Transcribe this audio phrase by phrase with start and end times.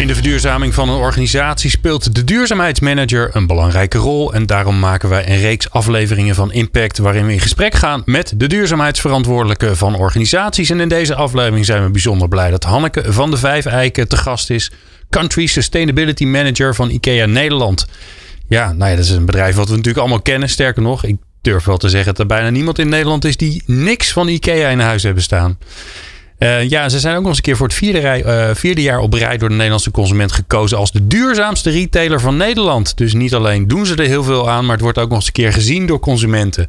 [0.00, 4.34] In de verduurzaming van een organisatie speelt de duurzaamheidsmanager een belangrijke rol.
[4.34, 8.32] En daarom maken wij een reeks afleveringen van Impact waarin we in gesprek gaan met
[8.36, 10.70] de duurzaamheidsverantwoordelijke van organisaties.
[10.70, 14.16] En in deze aflevering zijn we bijzonder blij dat Hanneke van de Vijf Eiken te
[14.16, 14.72] gast is.
[15.10, 17.86] Country Sustainability Manager van IKEA Nederland.
[18.48, 20.48] Ja, nou ja, dat is een bedrijf wat we natuurlijk allemaal kennen.
[20.48, 23.62] Sterker nog, ik durf wel te zeggen dat er bijna niemand in Nederland is die
[23.66, 25.58] niks van IKEA in huis hebben staan.
[26.40, 28.82] Uh, ja, ze zijn ook nog eens een keer voor het vierde, rij, uh, vierde,
[28.82, 32.96] jaar op rij door de Nederlandse consument gekozen als de duurzaamste retailer van Nederland.
[32.96, 35.26] Dus niet alleen doen ze er heel veel aan, maar het wordt ook nog eens
[35.26, 36.68] een keer gezien door consumenten.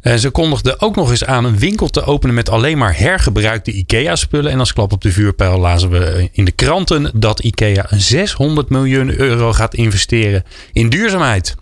[0.00, 3.72] En ze kondigden ook nog eens aan een winkel te openen met alleen maar hergebruikte
[3.72, 4.50] IKEA-spullen.
[4.50, 9.20] En als klap op de vuurpijl lazen we in de kranten dat IKEA 600 miljoen
[9.20, 11.54] euro gaat investeren in duurzaamheid.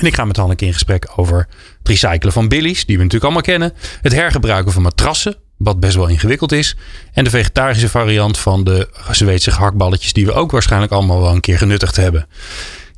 [0.00, 1.36] En ik ga met Hanneke in gesprek over
[1.78, 3.72] het recyclen van billies, die we natuurlijk allemaal kennen.
[4.02, 6.76] Het hergebruiken van matrassen, wat best wel ingewikkeld is.
[7.12, 11.40] En de vegetarische variant van de Zweedse gehaktballetjes, die we ook waarschijnlijk allemaal wel een
[11.40, 12.26] keer genuttigd hebben.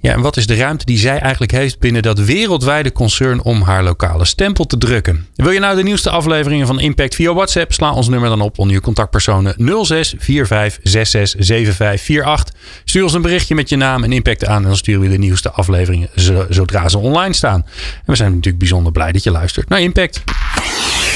[0.00, 3.62] Ja, en wat is de ruimte die zij eigenlijk heeft binnen dat wereldwijde concern om
[3.62, 5.26] haar lokale stempel te drukken?
[5.34, 7.72] Wil je nou de nieuwste afleveringen van Impact via WhatsApp?
[7.72, 12.54] Sla ons nummer dan op onder je contactpersonen 06 45 66 75 48.
[12.84, 15.18] Stuur ons een berichtje met je naam en impact aan en dan sturen we de
[15.18, 16.08] nieuwste afleveringen
[16.48, 17.64] zodra ze online staan.
[17.94, 20.22] En we zijn natuurlijk bijzonder blij dat je luistert naar Impact.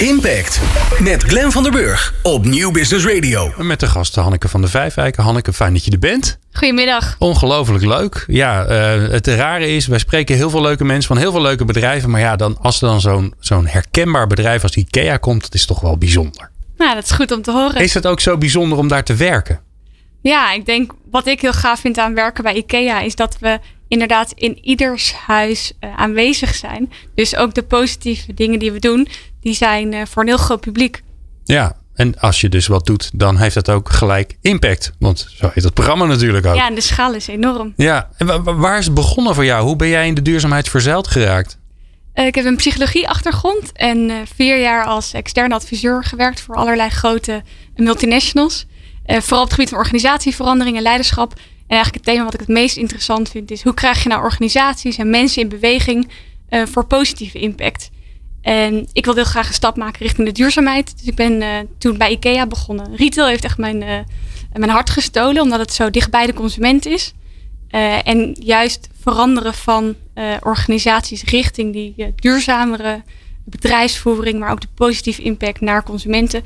[0.01, 0.61] Impact
[1.01, 3.53] met Glenn van der Burg op Nieuw Business Radio.
[3.57, 5.23] Met de gasten Hanneke van der Vijfwijken.
[5.23, 6.39] Hanneke, fijn dat je er bent.
[6.53, 7.17] Goedemiddag.
[7.19, 8.25] Ongelooflijk leuk.
[8.27, 11.65] Ja, uh, het rare is, wij spreken heel veel leuke mensen van heel veel leuke
[11.65, 12.11] bedrijven.
[12.11, 15.67] Maar ja, dan, als er dan zo'n zo'n herkenbaar bedrijf als IKEA komt, dat is
[15.67, 16.51] toch wel bijzonder.
[16.77, 17.83] Nou, dat is goed om te horen.
[17.83, 19.61] Is het ook zo bijzonder om daar te werken?
[20.21, 23.59] Ja, ik denk wat ik heel gaaf vind aan werken bij IKEA is dat we
[23.91, 26.93] inderdaad in ieders huis uh, aanwezig zijn.
[27.15, 29.09] Dus ook de positieve dingen die we doen,
[29.41, 31.03] die zijn uh, voor een heel groot publiek.
[31.45, 34.93] Ja, en als je dus wat doet, dan heeft dat ook gelijk impact.
[34.99, 36.55] Want zo heet het programma natuurlijk ook.
[36.55, 37.73] Ja, en de schaal is enorm.
[37.77, 39.65] Ja, en waar is het begonnen voor jou?
[39.65, 41.59] Hoe ben jij in de duurzaamheid verzeild geraakt?
[42.15, 47.43] Uh, ik heb een psychologie-achtergrond en vier jaar als externe adviseur gewerkt voor allerlei grote
[47.77, 48.67] multinationals.
[49.07, 51.35] Vooral op het gebied van organisatieverandering en leiderschap.
[51.71, 54.23] En eigenlijk het thema wat ik het meest interessant vind is hoe krijg je nou
[54.23, 56.09] organisaties en mensen in beweging
[56.51, 57.91] voor positieve impact.
[58.43, 60.99] En ik wilde heel graag een stap maken richting de duurzaamheid.
[60.99, 62.97] Dus ik ben uh, toen bij IKEA begonnen.
[62.97, 63.99] Retail heeft echt mijn, uh,
[64.53, 67.13] mijn hart gestolen, omdat het zo dicht bij de consument is.
[68.05, 69.95] En juist veranderen van
[70.43, 73.03] organisaties richting die duurzamere
[73.45, 76.43] bedrijfsvoering, maar ook de positieve impact naar consumenten.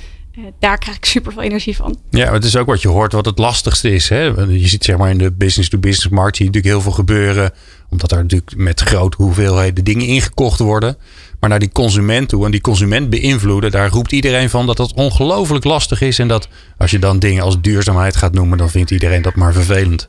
[0.59, 1.99] Daar krijg ik super veel energie van.
[2.11, 4.09] Ja, het is ook wat je hoort wat het lastigste is.
[4.09, 4.23] Hè?
[4.23, 7.53] Je ziet zeg maar in de business-to-business markt zie je natuurlijk heel veel gebeuren.
[7.89, 10.97] Omdat er natuurlijk met grote hoeveelheden dingen ingekocht worden.
[11.41, 14.93] Maar naar die consument toe en die consument beïnvloeden, daar roept iedereen van dat dat
[14.93, 16.19] ongelooflijk lastig is.
[16.19, 19.53] En dat als je dan dingen als duurzaamheid gaat noemen, dan vindt iedereen dat maar
[19.53, 20.09] vervelend.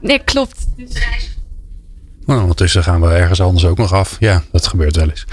[0.00, 0.66] Nee, klopt.
[2.26, 4.16] Nou, ondertussen gaan we ergens anders ook nog af.
[4.20, 5.24] Ja, dat gebeurt wel eens.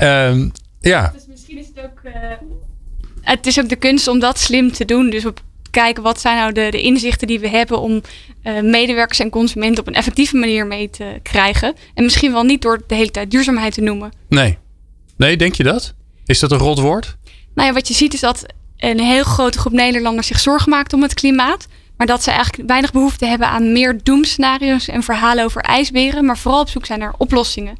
[0.00, 1.10] Um, ja.
[1.14, 2.00] Dus misschien is het ook.
[2.04, 2.12] Uh,
[3.30, 5.10] het is ook de kunst om dat slim te doen.
[5.10, 8.02] Dus op kijken wat zijn nou de, de inzichten die we hebben om
[8.42, 11.74] uh, medewerkers en consumenten op een effectieve manier mee te krijgen.
[11.94, 14.12] En misschien wel niet door de hele tijd duurzaamheid te noemen.
[14.28, 14.58] Nee.
[15.16, 15.94] Nee, denk je dat?
[16.26, 17.16] Is dat een rot woord?
[17.54, 20.92] Nou ja, wat je ziet is dat een heel grote groep Nederlanders zich zorgen maakt
[20.92, 21.66] om het klimaat.
[21.96, 26.24] Maar dat ze eigenlijk weinig behoefte hebben aan meer doemscenario's en verhalen over ijsberen.
[26.24, 27.76] Maar vooral op zoek zijn naar oplossingen.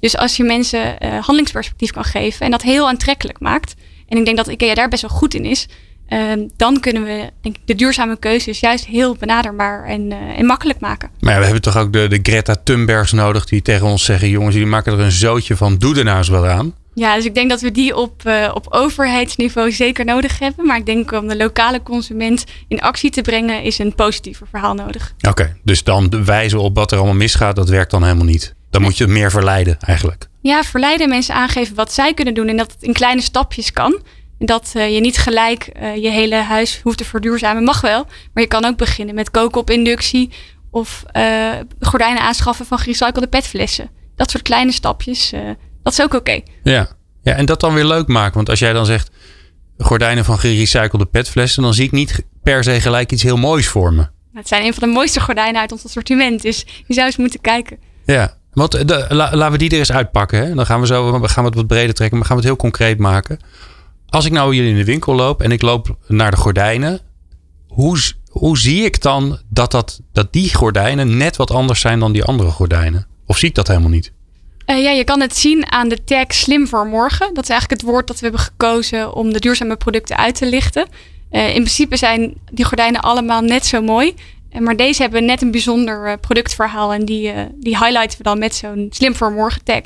[0.00, 3.74] Dus als je mensen uh, handelingsperspectief kan geven en dat heel aantrekkelijk maakt.
[4.10, 5.68] En ik denk dat IKEA daar best wel goed in is.
[6.08, 10.46] Uh, dan kunnen we denk ik, de duurzame keuzes juist heel benaderbaar en, uh, en
[10.46, 11.10] makkelijk maken.
[11.20, 14.28] Maar ja, we hebben toch ook de, de Greta Thunbergs nodig die tegen ons zeggen:
[14.28, 16.74] jongens, jullie maken er een zootje van, doe er nou eens wel aan.
[16.94, 20.66] Ja, dus ik denk dat we die op, uh, op overheidsniveau zeker nodig hebben.
[20.66, 24.74] Maar ik denk om de lokale consument in actie te brengen, is een positiever verhaal
[24.74, 25.14] nodig.
[25.28, 28.54] Oké, dus dan wijzen op wat er allemaal misgaat, dat werkt dan helemaal niet.
[28.70, 30.29] Dan moet je meer verleiden eigenlijk.
[30.40, 34.02] Ja, verleiden mensen aangeven wat zij kunnen doen en dat het in kleine stapjes kan.
[34.38, 37.64] Dat uh, je niet gelijk uh, je hele huis hoeft te verduurzamen.
[37.64, 38.04] Mag wel.
[38.04, 40.30] Maar je kan ook beginnen met koken op inductie.
[40.70, 41.50] Of uh,
[41.80, 43.90] gordijnen aanschaffen van gerecyclede petflessen.
[44.16, 45.32] Dat soort kleine stapjes.
[45.82, 46.16] dat is ook oké.
[46.16, 46.44] Okay.
[46.62, 46.88] Ja.
[47.22, 48.34] ja, en dat dan weer leuk maken.
[48.34, 49.10] Want als jij dan zegt
[49.84, 51.62] gordijnen van gerecyclede petflessen.
[51.62, 54.08] Dan zie ik niet per se gelijk iets heel moois voor me.
[54.32, 56.42] Het zijn een van de mooiste gordijnen uit ons assortiment.
[56.42, 57.78] Dus je zou eens moeten kijken.
[58.04, 60.38] Ja, Want de, laten we die er eens uitpakken.
[60.38, 60.54] Hè?
[60.54, 62.60] Dan gaan we zo gaan we het wat breder trekken, maar gaan we het heel
[62.60, 63.38] concreet maken.
[64.08, 67.00] Als ik nou hier in de winkel loop en ik loop naar de gordijnen,
[67.66, 67.98] hoe,
[68.30, 72.50] hoe zie ik dan dat, dat, die gordijnen net wat anders zijn dan die andere
[72.50, 73.06] gordijnen?
[73.26, 74.12] Of zie ik dat helemaal niet?
[74.66, 77.34] Uh, ja, je kan het zien aan de tag slim voor morgen.
[77.34, 80.46] Dat is eigenlijk het woord dat we hebben gekozen om de duurzame producten uit te
[80.46, 80.86] lichten.
[81.32, 84.14] Uh, in principe zijn die gordijnen allemaal net zo mooi.
[84.58, 86.92] Maar deze hebben net een bijzonder productverhaal.
[86.92, 89.82] En die, die highlighten we dan met zo'n slim voor morgen tag.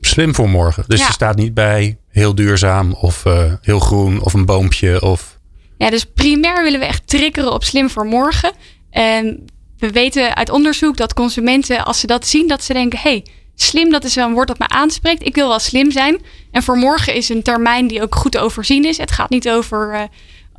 [0.00, 0.84] Slim voor morgen.
[0.86, 1.06] Dus ja.
[1.06, 3.24] je staat niet bij heel duurzaam of
[3.60, 5.38] heel groen of een boompje of...
[5.78, 8.52] Ja, dus primair willen we echt triggeren op slim voor morgen.
[8.90, 9.44] En
[9.78, 13.24] we weten uit onderzoek dat consumenten, als ze dat zien, dat ze denken: hey,
[13.54, 15.26] slim, dat is wel een woord dat me aanspreekt.
[15.26, 16.20] Ik wil wel slim zijn.
[16.50, 18.98] En voor morgen is een termijn die ook goed overzien is.
[18.98, 20.02] Het gaat niet over, uh,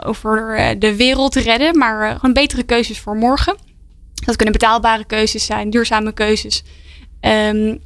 [0.05, 3.55] over uh, de wereld redden, maar uh, gewoon betere keuzes voor morgen.
[4.25, 6.63] Dat kunnen betaalbare keuzes zijn, duurzame keuzes.
[7.21, 7.79] Um,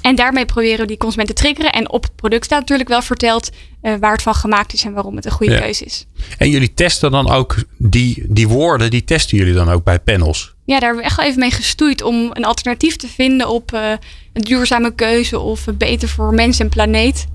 [0.00, 1.72] en daarmee proberen we die consumenten te triggeren.
[1.72, 3.50] En op het product staat natuurlijk wel verteld
[3.82, 5.60] uh, waar het van gemaakt is en waarom het een goede ja.
[5.60, 6.06] keuze is.
[6.38, 10.54] En jullie testen dan ook die, die woorden, die testen jullie dan ook bij panels?
[10.64, 13.72] Ja, daar hebben we echt wel even mee gestoeid om een alternatief te vinden op
[13.74, 13.90] uh,
[14.32, 17.26] een duurzame keuze of beter voor mens en planeet.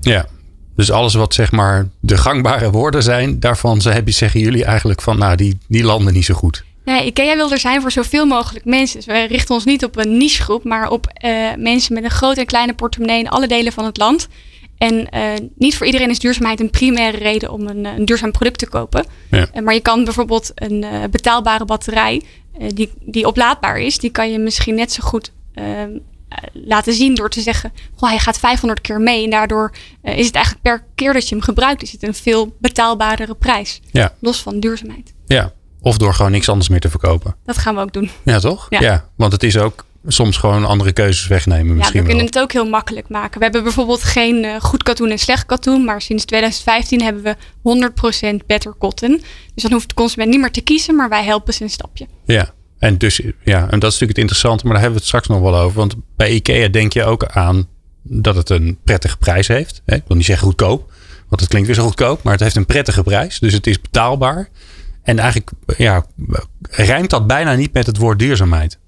[0.00, 0.26] Ja,
[0.76, 5.36] dus alles wat zeg maar de gangbare woorden zijn, daarvan zeggen jullie eigenlijk van nou
[5.36, 6.64] die, die landen niet zo goed.
[6.84, 8.96] Nee, IKEA wil er zijn voor zoveel mogelijk mensen.
[8.96, 12.40] Dus wij richten ons niet op een nichegroep, maar op uh, mensen met een grote
[12.40, 14.28] en kleine portemonnee in alle delen van het land.
[14.78, 15.22] En uh,
[15.54, 19.04] niet voor iedereen is duurzaamheid een primaire reden om een, een duurzaam product te kopen.
[19.30, 19.46] Ja.
[19.54, 22.22] Uh, maar je kan bijvoorbeeld een betaalbare batterij
[22.74, 25.32] die, die oplaadbaar is, die kan je misschien net zo goed
[26.52, 29.24] laten zien door te zeggen: Goh, hij gaat 500 keer mee.
[29.24, 32.56] En daardoor is het eigenlijk per keer dat je hem gebruikt, is het een veel
[32.58, 33.80] betaalbaardere prijs.
[33.90, 34.14] Ja.
[34.20, 35.14] Los van duurzaamheid.
[35.26, 37.36] Ja, of door gewoon niks anders meer te verkopen.
[37.44, 38.10] Dat gaan we ook doen.
[38.22, 38.66] Ja, toch?
[38.68, 39.08] Ja.
[39.16, 41.76] want het is ook soms gewoon andere keuzes wegnemen.
[41.76, 43.38] Misschien ja, we kunnen het ook heel makkelijk maken.
[43.38, 45.84] We hebben bijvoorbeeld geen uh, goed katoen en slecht katoen.
[45.84, 47.22] Maar sinds 2015 hebben
[47.62, 49.22] we 100% better cotton.
[49.54, 50.96] Dus dan hoeft de consument niet meer te kiezen.
[50.96, 52.06] Maar wij helpen ze een stapje.
[52.24, 54.64] Ja, en, dus, ja, en dat is natuurlijk het interessante.
[54.64, 55.78] Maar daar hebben we het straks nog wel over.
[55.78, 57.68] Want bij IKEA denk je ook aan
[58.02, 59.82] dat het een prettige prijs heeft.
[59.86, 60.92] Ik wil niet zeggen goedkoop.
[61.28, 62.22] Want het klinkt weer zo goedkoop.
[62.22, 63.38] Maar het heeft een prettige prijs.
[63.38, 64.48] Dus het is betaalbaar.
[65.02, 66.04] En eigenlijk ja,
[66.62, 68.78] rijmt dat bijna niet met het woord duurzaamheid.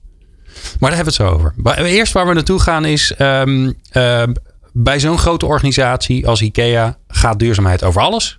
[0.80, 1.52] Maar daar hebben we het zo over.
[1.56, 3.14] Maar eerst waar we naartoe gaan is...
[3.18, 4.22] Um, uh,
[4.72, 8.38] bij zo'n grote organisatie als IKEA gaat duurzaamheid over alles.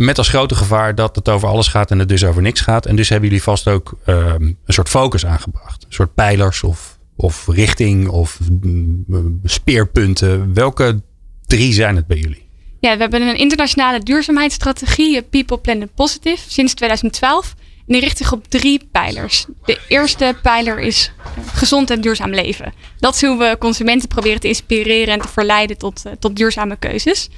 [0.00, 2.86] Met als grote gevaar dat het over alles gaat en het dus over niks gaat.
[2.86, 5.84] En dus hebben jullie vast ook um, een soort focus aangebracht.
[5.84, 10.54] Een soort pijlers of, of richting of um, speerpunten.
[10.54, 11.02] Welke
[11.46, 12.46] drie zijn het bij jullie?
[12.80, 17.54] Ja, we hebben een internationale duurzaamheidsstrategie, People Planet Positive, sinds 2012.
[17.76, 19.46] En die richt zich op drie pijlers.
[19.64, 21.12] De eerste pijler is
[21.52, 22.72] gezond en duurzaam leven.
[22.98, 26.76] Dat is hoe we consumenten proberen te inspireren en te verleiden tot, uh, tot duurzame
[26.76, 27.28] keuzes.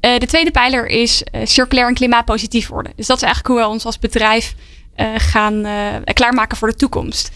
[0.00, 2.92] Uh, de tweede pijler is uh, circulair en klimaatpositief worden.
[2.96, 4.54] Dus dat is eigenlijk hoe we ons als bedrijf
[5.16, 5.66] gaan
[6.04, 7.30] klaarmaken voor de toekomst.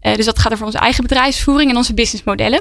[0.00, 2.60] dus dat gaat over onze eigen bedrijfsvoering en onze businessmodellen.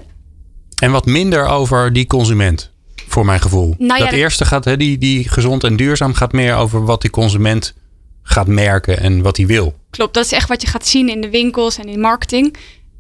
[0.81, 2.71] En wat minder over die consument
[3.07, 3.75] voor mijn gevoel.
[3.77, 7.09] Nou dat eerste gaat, hè, die, die gezond en duurzaam, gaat meer over wat die
[7.09, 7.73] consument
[8.23, 9.75] gaat merken en wat hij wil.
[9.89, 12.57] Klopt, dat is echt wat je gaat zien in de winkels en in marketing.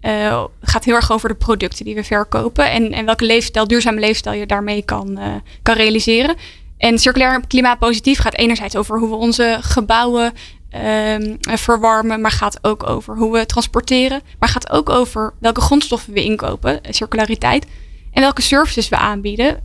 [0.09, 3.99] Het gaat heel erg over de producten die we verkopen en, en welke leefstijl, duurzame
[3.99, 6.35] leefstijl je daarmee kan, uh, kan realiseren.
[6.77, 10.33] En circulair klimaatpositief gaat enerzijds over hoe we onze gebouwen
[10.75, 14.21] uh, verwarmen, maar gaat ook over hoe we transporteren.
[14.39, 17.65] Maar gaat ook over welke grondstoffen we inkopen, circulariteit.
[18.11, 19.61] En welke services we aanbieden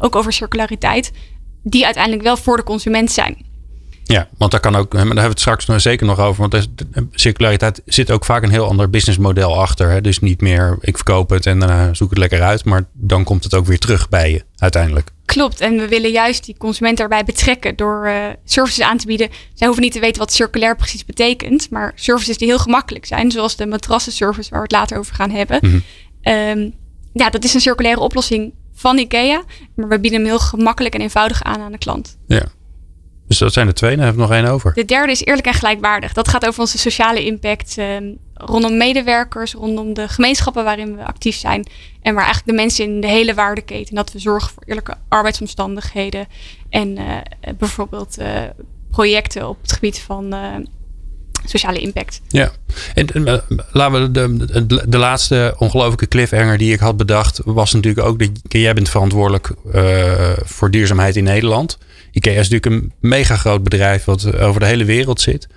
[0.00, 1.12] ook over circulariteit,
[1.62, 3.49] die uiteindelijk wel voor de consument zijn.
[4.12, 6.48] Ja, want daar kan ook, daar hebben we het straks nog zeker nog over.
[6.48, 6.68] Want
[7.12, 9.90] circulariteit zit ook vaak een heel ander businessmodel achter.
[9.90, 10.00] Hè?
[10.00, 12.64] Dus niet meer ik verkoop het en daarna zoek het lekker uit.
[12.64, 15.10] Maar dan komt het ook weer terug bij je uiteindelijk.
[15.24, 19.28] Klopt, en we willen juist die consument erbij betrekken door uh, services aan te bieden.
[19.54, 23.30] Zij hoeven niet te weten wat circulair precies betekent, maar services die heel gemakkelijk zijn,
[23.30, 25.58] zoals de matrassenservice waar we het later over gaan hebben.
[25.60, 25.70] Mm
[26.22, 26.32] -hmm.
[26.32, 26.74] um,
[27.12, 29.42] ja, dat is een circulaire oplossing van IKEA.
[29.74, 32.16] Maar we bieden hem heel gemakkelijk en eenvoudig aan aan de klant.
[32.26, 32.42] Ja.
[33.30, 33.96] Dus dat zijn de twee.
[33.96, 34.74] Dan heb ik nog één over.
[34.74, 36.12] De derde is eerlijk en gelijkwaardig.
[36.12, 37.96] Dat gaat over onze sociale impact eh,
[38.34, 41.66] rondom medewerkers, rondom de gemeenschappen waarin we actief zijn.
[42.02, 43.94] En waar eigenlijk de mensen in de hele waardeketen.
[43.94, 46.26] Dat we zorgen voor eerlijke arbeidsomstandigheden.
[46.70, 47.16] En uh,
[47.58, 48.26] bijvoorbeeld uh,
[48.90, 50.34] projecten op het gebied van
[51.44, 52.20] sociale impact.
[52.28, 52.50] Ja,
[52.94, 53.34] en uh,
[53.72, 58.18] laten we de, de, de, laatste ongelofelijke cliffhanger die ik had bedacht, was natuurlijk ook
[58.18, 61.78] dat jij bent verantwoordelijk uh, voor duurzaamheid in Nederland.
[62.12, 65.48] IKEA is natuurlijk een mega groot bedrijf wat over de hele wereld zit.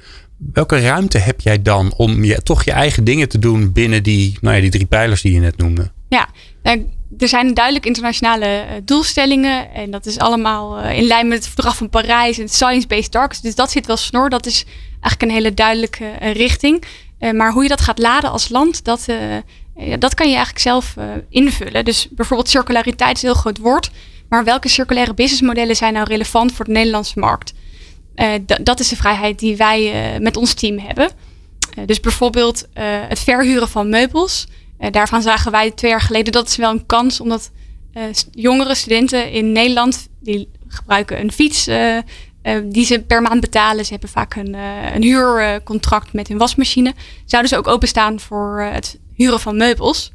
[0.53, 4.37] welke ruimte heb jij dan om je, toch je eigen dingen te doen binnen die,
[4.41, 5.91] nou ja, die drie pijlers die je net noemde?
[6.09, 6.29] Ja,
[6.63, 9.73] nou, er zijn duidelijk internationale eh, doelstellingen.
[9.73, 13.41] En dat is allemaal eh, in lijn met het verdrag van Parijs en Science-Based Targets.
[13.41, 14.29] Dus dat zit wel snor.
[14.29, 16.83] Dat is eigenlijk een hele duidelijke uh, richting.
[17.33, 19.05] maar hoe je dat gaat laden als land, dat,
[19.99, 20.95] dat kan je eigenlijk zelf
[21.29, 21.85] invullen.
[21.85, 23.91] Dus bijvoorbeeld circulariteit is een heel groot woord.
[24.33, 27.53] Maar welke circulaire businessmodellen zijn nou relevant voor de Nederlandse markt?
[28.61, 31.09] dat is de vrijheid die wij met ons team hebben.
[31.85, 32.67] dus bijvoorbeeld
[33.07, 34.47] het verhuren van meubels.
[34.91, 37.51] Daarvan zagen wij twee jaar geleden dat is wel een kans, omdat
[38.31, 41.69] jongere studenten in Nederland die gebruiken een fiets
[42.63, 43.85] die ze per maand betalen.
[43.85, 44.53] Ze hebben vaak een,
[44.95, 46.93] een huurcontract met hun wasmachine.
[47.25, 50.11] Zouden ze ook openstaan voor het huren van meubels?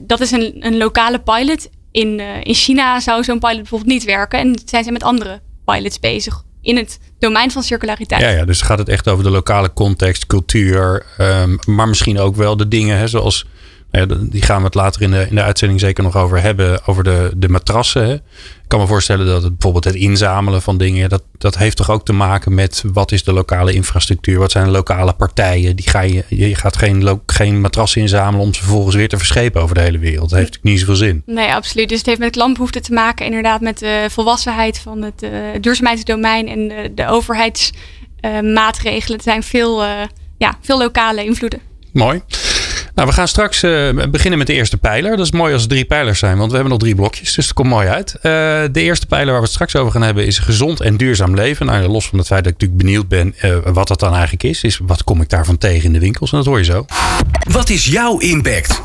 [0.00, 1.68] dat is een, een lokale pilot.
[1.96, 4.38] In, in China zou zo'n pilot bijvoorbeeld niet werken.
[4.38, 8.20] En zijn ze met andere pilots bezig in het domein van circulariteit.
[8.20, 12.36] Ja, ja dus gaat het echt over de lokale context, cultuur, um, maar misschien ook
[12.36, 13.46] wel de dingen hè, zoals
[14.18, 16.86] die gaan we het later in de, in de uitzending zeker nog over hebben.
[16.86, 18.06] Over de, de matrassen.
[18.06, 18.14] Hè.
[18.14, 21.08] Ik kan me voorstellen dat het, bijvoorbeeld het inzamelen van dingen.
[21.08, 24.38] Dat, dat heeft toch ook te maken met wat is de lokale infrastructuur?
[24.38, 25.76] Wat zijn de lokale partijen?
[25.76, 29.62] Die ga je, je gaat geen, geen matrassen inzamelen om ze vervolgens weer te verschepen
[29.62, 30.30] over de hele wereld.
[30.30, 31.22] Dat heeft natuurlijk niet zoveel zin.
[31.26, 31.88] Nee, absoluut.
[31.88, 33.26] Dus het heeft met klantbehoeften te maken.
[33.26, 39.10] Inderdaad met de volwassenheid van het uh, duurzaamheidsdomein en de, de overheidsmaatregelen.
[39.10, 39.90] Uh, er zijn veel, uh,
[40.38, 41.60] ja, veel lokale invloeden.
[41.92, 42.22] Mooi.
[42.96, 45.16] Nou, we gaan straks uh, beginnen met de eerste pijler.
[45.16, 47.34] Dat is mooi als er drie pijlers zijn, want we hebben nog drie blokjes.
[47.34, 48.14] Dus het komt mooi uit.
[48.16, 48.22] Uh,
[48.72, 51.66] de eerste pijler waar we het straks over gaan hebben is gezond en duurzaam leven.
[51.66, 54.42] Nou, los van het feit dat ik natuurlijk benieuwd ben uh, wat dat dan eigenlijk
[54.42, 54.62] is.
[54.62, 56.30] Is wat kom ik daarvan tegen in de winkels?
[56.30, 56.84] En dat hoor je zo.
[57.50, 58.82] Wat is jouw impact?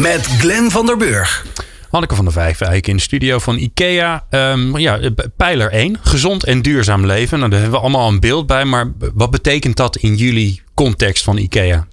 [0.00, 1.46] Met Glenn van der Burg.
[1.90, 4.24] Hanneke van der Vijf eigenlijk in de studio van IKEA.
[4.30, 4.98] Um, ja,
[5.36, 7.38] pijler 1, gezond en duurzaam leven.
[7.38, 8.64] Nou, daar hebben we allemaal een beeld bij.
[8.64, 11.86] Maar wat betekent dat in jullie context van IKEA?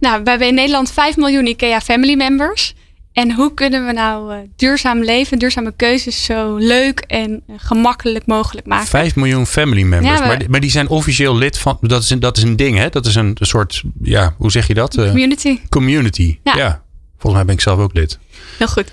[0.00, 2.74] Nou, we hebben in Nederland 5 miljoen IKEA family members.
[3.12, 8.26] En hoe kunnen we nou uh, duurzaam leven, duurzame keuzes zo leuk en uh, gemakkelijk
[8.26, 8.86] mogelijk maken?
[8.86, 10.18] 5 miljoen family members.
[10.18, 11.78] Ja, we, maar, maar, die zijn officieel lid van.
[11.80, 12.88] Dat is een, dat is een ding, hè?
[12.88, 13.82] Dat is een, een soort.
[14.02, 14.96] Ja, hoe zeg je dat?
[14.96, 15.58] Uh, community.
[15.68, 16.38] Community.
[16.44, 16.56] Ja.
[16.56, 16.82] ja.
[17.10, 18.18] Volgens mij ben ik zelf ook lid.
[18.58, 18.92] Heel goed.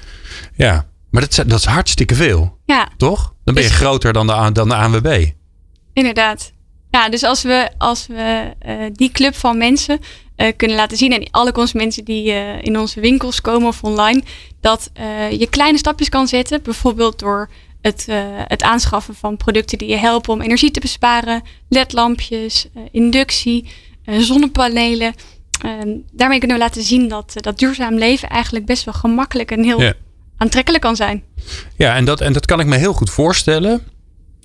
[0.56, 2.58] Ja, maar dat, dat is hartstikke veel.
[2.66, 2.90] Ja.
[2.98, 3.34] Toch?
[3.44, 5.30] Dan ben je dus, groter dan de, dan de ANWB.
[5.94, 6.52] Inderdaad.
[6.92, 8.54] Ja, dus als we, als we
[8.94, 10.00] die club van mensen
[10.38, 11.14] uh, kunnen laten zien.
[11.14, 14.24] En alle consumenten die uh, in onze winkels komen of online.
[14.62, 16.62] Dat uh, je kleine stapjes kan zetten.
[16.64, 17.50] Bijvoorbeeld door
[17.82, 18.08] het,
[18.48, 21.44] het aanschaffen van producten die je helpen om energie te besparen.
[21.70, 23.70] LED-lampjes, inductie,
[24.06, 25.14] zonnepanelen.
[25.62, 29.64] Ehm, daarmee kunnen we laten zien dat, dat duurzaam leven eigenlijk best wel gemakkelijk en
[29.64, 29.94] heel
[30.38, 31.24] aantrekkelijk kan zijn.
[31.76, 33.82] Ja, en dat, en dat kan ik me heel goed voorstellen.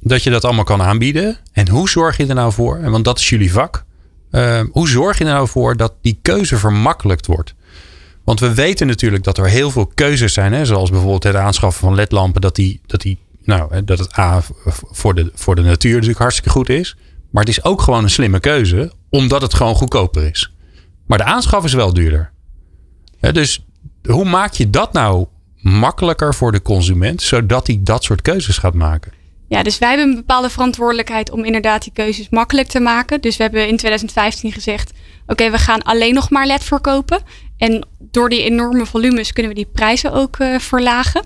[0.00, 1.38] Dat je dat allemaal kan aanbieden.
[1.52, 2.90] En hoe zorg je er nou voor?
[2.90, 3.84] Want dat is jullie vak
[4.32, 7.54] Ehm, hoe zorg je er nou voor dat die keuze vermakkelijkt wordt?
[8.24, 10.52] Want we weten natuurlijk dat er heel veel keuzes zijn.
[10.52, 12.40] Hè, zoals bijvoorbeeld het aanschaffen van ledlampen.
[12.40, 14.42] Dat, die, dat, die, nou, dat het A
[14.90, 16.96] voor de, voor de natuur natuurlijk hartstikke goed is.
[17.30, 18.92] Maar het is ook gewoon een slimme keuze.
[19.10, 20.52] Omdat het gewoon goedkoper is.
[21.06, 22.32] Maar de aanschaf is wel duurder.
[23.20, 23.66] dus
[24.08, 27.22] hoe maak je dat nou makkelijker voor de consument.
[27.22, 29.12] Zodat hij dat soort keuzes gaat maken?
[29.52, 33.21] Ja, dus wij hebben een bepaalde verantwoordelijkheid om inderdaad die keuzes makkelijk te maken.
[33.21, 34.92] Dus we hebben in 2015 gezegd:
[35.26, 37.23] oké, we gaan alleen nog maar LED verkopen.
[37.56, 41.25] En door die enorme volumes kunnen we die prijzen ook uh, verlagen.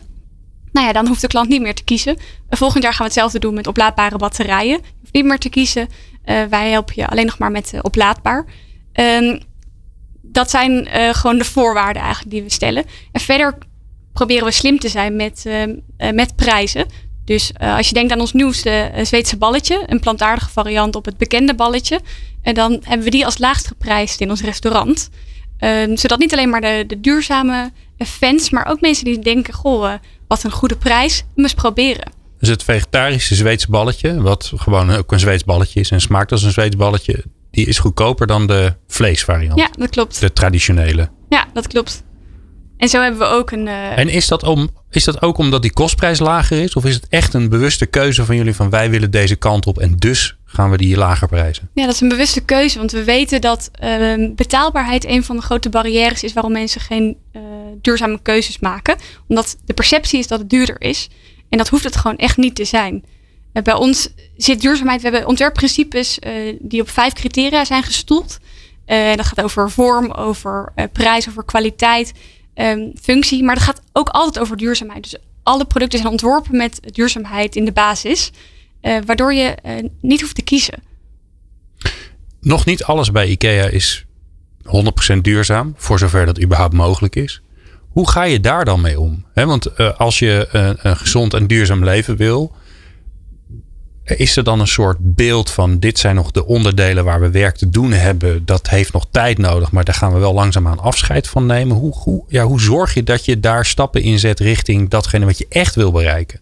[0.73, 2.17] Nou ja, dan hoeft de klant niet meer te kiezen.
[2.49, 4.77] volgend jaar gaan we hetzelfde doen met oplaadbare batterijen.
[4.77, 5.89] Je hoeft niet meer te kiezen.
[6.25, 8.47] Uh, wij helpen je alleen nog maar met oplaadbaar.
[8.93, 9.41] Um,
[10.23, 12.85] dat zijn gewoon de voorwaarden eigenlijk die we stellen.
[13.13, 13.59] En verder
[14.13, 15.45] proberen we slim te zijn met,
[16.13, 16.87] met prijzen.
[17.27, 21.05] Dus uh, als je denkt aan ons nieuwste uh, Zweedse balletje, een plantaardige variant op
[21.05, 22.01] het bekende balletje,
[22.43, 25.11] en dan hebben we die als laagst geprijsd in ons restaurant.
[25.61, 29.93] Uh, zodat niet alleen maar de, de, duurzame fans, maar ook mensen die denken: goh,
[29.93, 32.13] eh, wat een goede prijs, we proberen.
[32.39, 36.43] Dus het vegetarische Zweedse balletje, wat gewoon ook een Zweeds balletje is en smaakt als
[36.43, 39.59] een Zweeds balletje, die is goedkoper dan de vleesvariant.
[39.59, 40.21] Ja, dat klopt.
[40.21, 41.09] De traditionele.
[41.29, 42.05] Ja, dat klopt.
[42.77, 43.67] En zo hebben we ook een.
[43.67, 43.99] Uh...
[43.99, 46.75] En is dat, om, is dat ook omdat die kostprijs lager is?
[46.75, 49.79] Of is het echt een bewuste keuze van jullie van wij willen deze kant op
[49.79, 51.71] en dus gaan we die lager prijzen?
[51.75, 52.79] Ja, dat is een bewuste keuze.
[52.79, 57.17] Want we weten dat uh, betaalbaarheid een van de grote barrières is waarom mensen geen
[57.33, 57.43] uh,
[57.81, 58.97] duurzame keuzes maken.
[59.29, 61.09] Omdat de perceptie is dat het duurder is.
[61.49, 63.05] En dat hoeft het gewoon echt niet te zijn.
[63.53, 65.03] bij ons zit duurzaamheid.
[65.03, 66.19] We hebben ontwerpprincipes
[66.59, 68.39] die op vijf criteria zijn gestoeld.
[68.87, 72.13] dat gaat over vorm, over prijs, over kwaliteit
[72.59, 73.43] um, functie.
[73.43, 75.03] Maar dat gaat ook altijd over duurzaamheid.
[75.03, 78.31] Dus alle producten zijn ontworpen met duurzaamheid in de basis.
[78.83, 80.83] Uh, waardoor je uh, niet hoeft te kiezen.
[82.41, 84.05] nog niet alles bij IKEA is
[85.15, 87.41] 100% duurzaam, voor zover dat überhaupt mogelijk is.
[87.89, 89.25] Hoe ga je daar dan mee om?
[89.35, 90.49] want uh, als je
[90.83, 92.55] een gezond en duurzaam leven wil,
[94.07, 97.57] is er dan een soort beeld van dit zijn nog de onderdelen waar we werk
[97.57, 98.45] te doen hebben.
[98.45, 101.77] Dat heeft nog tijd nodig, maar daar gaan we wel langzaamaan afscheid van nemen.
[101.77, 105.39] Hoe, hoe, ja, hoe zorg je dat je daar stappen in zet richting datgene wat
[105.39, 106.41] je echt wil bereiken?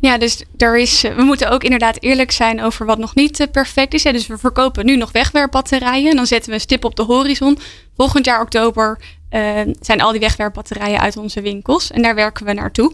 [0.00, 3.46] Ja, dus er is, we moeten ook inderdaad eerlijk zijn over wat nog niet eh,
[3.52, 4.02] perfect is.
[4.02, 6.10] Dus we verkopen nu nog wegwerpbatterijen.
[6.10, 7.58] En dan zetten we een stip op de horizon.
[7.96, 8.98] Volgend jaar oktober
[9.30, 11.90] uh, zijn al die wegwerpbatterijen uit onze winkels.
[11.90, 12.92] En daar werken we naartoe.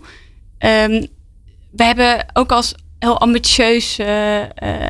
[0.58, 1.06] Um,
[1.70, 4.06] we hebben ook als heel ambitieus uh,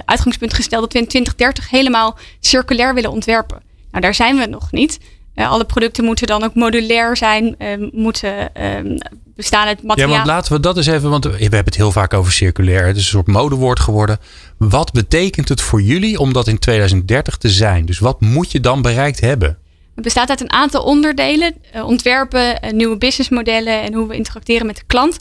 [0.05, 3.63] uitgangspunt gesteld dat we in 2030 helemaal circulair willen ontwerpen.
[3.91, 4.99] Nou, daar zijn we nog niet.
[5.35, 7.57] Uh, alle producten moeten dan ook modulair zijn,
[7.93, 8.99] moeten ehm,
[9.37, 10.09] bestaan uit materiaal.
[10.09, 12.87] Ja, want laten we dat eens even, want we hebben het heel vaak over circulair.
[12.87, 14.19] Het is een soort modewoord geworden.
[14.57, 17.87] Wat betekent het voor jullie om dat in 2030 te zijn?
[17.87, 19.59] Dus wat moet je dan bereikt hebben?
[19.95, 24.83] Het bestaat uit een aantal onderdelen: ontwerpen, nieuwe businessmodellen en hoe we interacteren met de
[24.87, 25.19] klant.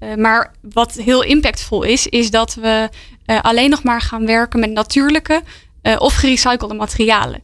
[0.00, 2.88] Uh, maar wat heel impactvol is, is dat we
[3.26, 5.42] uh, alleen nog maar gaan werken met natuurlijke
[5.82, 7.40] uh, of gerecyclede materialen.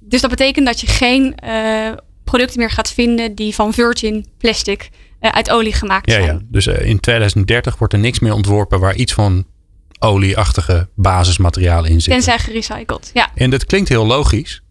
[0.00, 1.34] Dus dat betekent dat je geen
[2.24, 4.88] producten meer gaat vinden die van virgin plastic
[5.20, 6.24] uit olie gemaakt zijn.
[6.24, 9.46] Ja, dus in 2030 wordt er niks meer ontworpen waar iets van
[9.98, 12.12] olieachtige basismaterialen in zit.
[12.12, 13.30] Tenzij gerecycled, ja.
[13.34, 14.62] En dat klinkt heel logisch,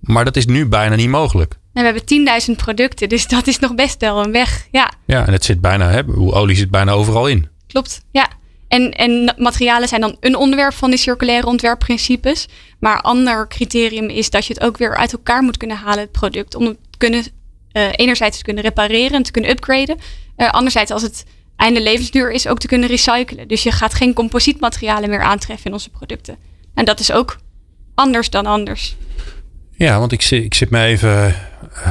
[0.00, 1.58] maar dat is nu bijna niet mogelijk.
[1.72, 4.68] En we hebben 10.000 producten, dus dat is nog best wel een weg.
[4.70, 7.48] Ja, ja en het zit bijna, hè, olie zit bijna overal in.
[7.66, 8.28] Klopt, ja.
[8.68, 12.48] En, en materialen zijn dan een onderwerp van die circulaire ontwerpprincipes.
[12.80, 16.12] Maar ander criterium is dat je het ook weer uit elkaar moet kunnen halen, het
[16.12, 16.54] product.
[16.54, 17.24] Om het kunnen,
[17.72, 19.96] uh, enerzijds te kunnen repareren en te kunnen upgraden.
[20.36, 21.24] Uh, anderzijds, als het
[21.56, 23.48] einde levensduur is, ook te kunnen recyclen.
[23.48, 26.36] Dus je gaat geen composietmaterialen meer aantreffen in onze producten.
[26.74, 27.38] En dat is ook
[27.94, 28.96] anders dan anders.
[29.70, 31.34] Ja, want ik zit, ik zit me even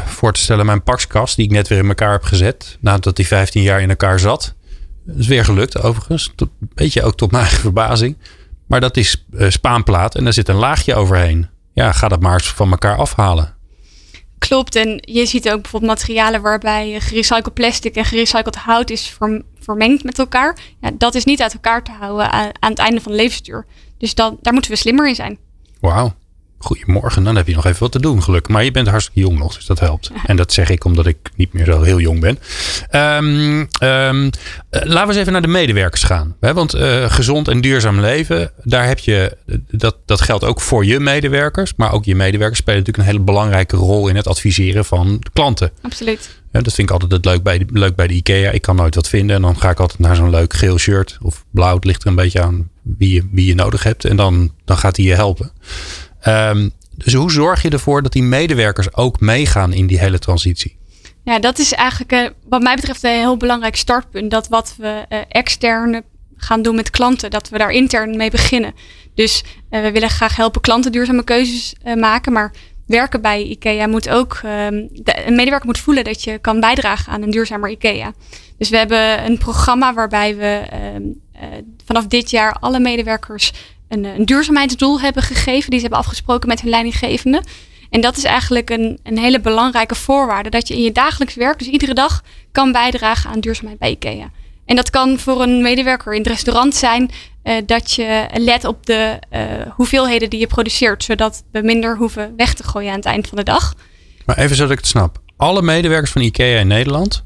[0.06, 2.78] voor te stellen mijn pakskast die ik net weer in elkaar heb gezet.
[2.80, 4.56] Nadat die 15 jaar in elkaar zat.
[5.06, 6.32] Dat is weer gelukt overigens.
[6.36, 8.18] Tot, een beetje ook tot mijn eigen verbazing.
[8.68, 11.50] Maar dat is uh, spaanplaat en daar zit een laagje overheen.
[11.74, 13.56] Ja, ga dat maar eens van elkaar afhalen.
[14.38, 14.76] Klopt.
[14.76, 19.17] En je ziet ook bijvoorbeeld materialen waarbij gerecycled plastic en gerecycled hout is
[19.60, 20.58] vermengd met elkaar.
[20.82, 23.65] Ja, dat is niet uit elkaar te houden aan, aan het einde van de levensduur.
[23.98, 25.38] Dus dan, daar moeten we slimmer in zijn.
[25.80, 26.13] Wauw.
[26.62, 28.54] Goedemorgen, dan heb je nog even wat te doen, gelukkig.
[28.54, 30.12] Maar je bent hartstikke jong nog, dus dat helpt.
[30.26, 32.39] En dat zeg ik omdat ik niet meer zo heel jong ben.
[32.91, 34.30] Um, um,
[34.69, 36.36] laten we eens even naar de medewerkers gaan.
[36.39, 39.38] Want uh, gezond en duurzaam leven, daar heb je,
[39.71, 41.74] dat, dat geldt ook voor je medewerkers.
[41.76, 45.71] Maar ook je medewerkers spelen natuurlijk een hele belangrijke rol in het adviseren van klanten.
[45.82, 46.39] Absoluut.
[46.52, 48.52] Ja, dat vind ik altijd het leuk bij, leuk bij de IKEA.
[48.52, 51.17] Ik kan nooit wat vinden en dan ga ik altijd naar zo'n leuk geel shirt
[51.21, 51.76] of blauw.
[51.76, 54.06] Het ligt er een beetje aan wie je, wie je nodig hebt.
[54.06, 55.52] En dan, dan gaat hij je helpen.
[56.27, 60.77] Um, dus hoe zorg je ervoor dat die medewerkers ook meegaan in die hele transitie?
[61.23, 64.31] Ja, dat is eigenlijk uh, wat mij betreft een heel belangrijk startpunt.
[64.31, 66.03] Dat wat we uh, extern
[66.36, 68.73] gaan doen met klanten, dat we daar intern mee beginnen.
[69.15, 72.31] Dus uh, we willen graag helpen klanten duurzame keuzes maken.
[72.31, 72.51] Maar
[72.88, 77.21] werken bij IKEA moet ook, ehm, een medewerker moet voelen dat je kan bijdragen aan
[77.21, 78.13] een duurzamer IKEA.
[78.57, 81.03] Dus we hebben een programma waarbij we ehm,
[81.86, 83.51] vanaf dit jaar alle medewerkers
[83.91, 85.69] een, een duurzaamheidsdoel hebben gegeven.
[85.69, 87.43] Die ze hebben afgesproken met hun leidinggevende.
[87.89, 90.49] En dat is eigenlijk een, een hele belangrijke voorwaarde.
[90.49, 94.32] Dat je in je dagelijks werk, dus iedere dag, kan bijdragen aan duurzaamheid bij IKEA.
[94.65, 97.12] En dat kan voor een medewerker in het restaurant zijn
[97.43, 99.41] uh, dat je let op de uh,
[99.75, 103.38] hoeveelheden die je produceert, zodat we minder hoeven weg te gooien aan het eind van
[103.38, 103.73] de dag.
[104.25, 105.21] Maar even zodat ik het snap.
[105.38, 107.23] Alle medewerkers van IKEA in Nederland,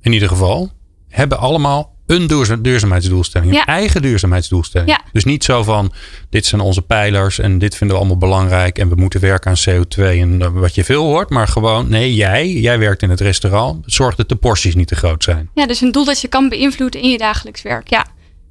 [0.00, 0.70] in ieder geval,
[1.08, 3.52] hebben allemaal een duurzaamheidsdoelstelling.
[3.52, 4.90] Een eigen duurzaamheidsdoelstelling.
[4.90, 5.00] Ja.
[5.12, 5.92] Dus niet zo van,
[6.30, 9.82] dit zijn onze pijlers en dit vinden we allemaal belangrijk en we moeten werken aan
[9.82, 11.30] CO2 en wat je veel hoort.
[11.30, 13.82] Maar gewoon, nee, jij, jij werkt in het restaurant.
[13.86, 15.50] Zorg dat de porties niet te groot zijn.
[15.54, 17.88] Ja, dus een doel dat je kan beïnvloeden in je dagelijks werk.
[17.88, 18.06] Ja.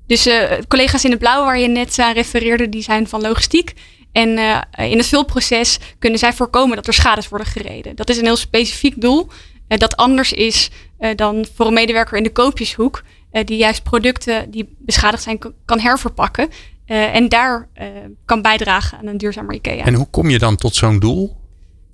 [0.07, 3.73] Dus uh, collega's in het blauw waar je net aan refereerde, die zijn van logistiek.
[4.11, 7.95] En uh, in het vulproces kunnen zij voorkomen dat er schades worden gereden.
[7.95, 9.27] Dat is een heel specifiek doel.
[9.67, 10.69] Uh, dat anders is
[11.15, 13.03] dan voor een medewerker in de koopjeshoek.
[13.37, 16.49] Eh, die juist producten die beschadigd zijn kan herverpakken.
[16.87, 17.85] Uh, en daar uh,
[18.25, 19.85] kan bijdragen aan een duurzamer IKEA.
[19.85, 21.35] En hoe kom je dan tot zo'n doel?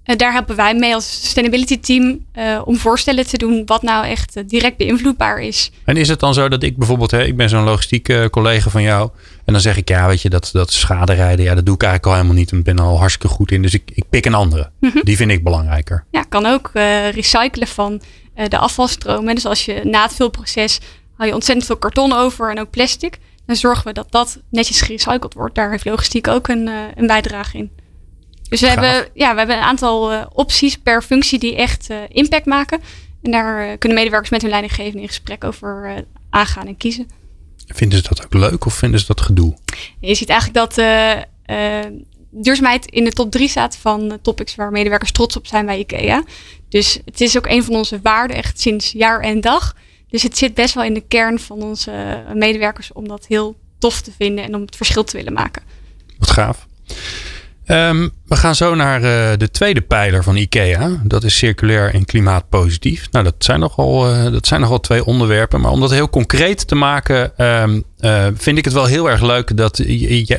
[0.03, 2.25] daar helpen wij mee als sustainability team
[2.65, 5.71] om voorstellen te doen wat nou echt direct beïnvloedbaar is.
[5.85, 8.81] En is het dan zo dat ik bijvoorbeeld, hè, ik ben zo'n logistiek collega van
[8.81, 9.09] jou.
[9.45, 12.11] En dan zeg ik, ja, weet je, dat, dat schaderijden, ja, dat doe ik eigenlijk
[12.11, 12.51] al helemaal niet.
[12.51, 13.61] En ben er al hartstikke goed in.
[13.61, 14.69] Dus ik, ik pik een andere.
[14.79, 15.01] Mm -hmm.
[15.03, 16.05] Die vind ik belangrijker.
[16.11, 16.71] Ja, kan ook
[17.11, 18.01] recyclen van
[18.47, 19.35] de afvalstromen.
[19.35, 20.79] Dus als je na het vulproces
[21.15, 23.19] hou je ontzettend veel karton over en ook plastic.
[23.45, 25.55] Dan zorgen we dat dat netjes gerecycled wordt.
[25.55, 27.71] Daar heeft logistiek ook een, uh, een bijdrage in.
[28.49, 32.81] Dus we hebben, ja, we hebben een aantal opties per functie die echt impact maken.
[33.21, 37.07] En daar kunnen medewerkers met hun leidinggevende in gesprek over aangaan en kiezen.
[37.67, 39.57] Vinden ze dat ook leuk of vinden ze dat gedoe?
[39.99, 40.75] Je ziet eigenlijk dat
[42.33, 46.23] duurzaamheid in de top 3 staat van topics waar medewerkers trots op zijn bij IKEA.
[46.69, 49.75] Dus het is ook een van onze waarden, echt sinds jaar en dag.
[50.13, 54.01] Dus het zit best wel in de kern van onze medewerkers om dat heel tof
[54.01, 55.63] te vinden en om het verschil te willen maken.
[56.17, 56.67] Wat gaaf.
[57.65, 61.01] Ehm, we gaan zo naar uh, de tweede pijler van IKEA.
[61.03, 63.07] Dat is circulair en klimaatpositief.
[63.11, 65.61] Nou, dat zijn nogal, uh, dat zijn nogal twee onderwerpen.
[65.61, 69.21] Maar om dat heel concreet te maken, um, uh, vind ik het wel heel erg
[69.21, 69.81] leuk dat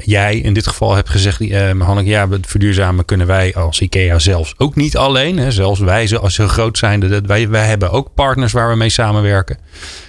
[0.05, 1.39] jij in dit geval hebt gezegd,
[1.79, 5.39] Hanneke, ja, verduurzamen kunnen wij als IKEA zelfs ook niet alleen.
[5.39, 5.51] Hè.
[5.51, 9.59] Zelfs wij, als ze groot zijn, wij, wij hebben ook partners waar we mee samenwerken.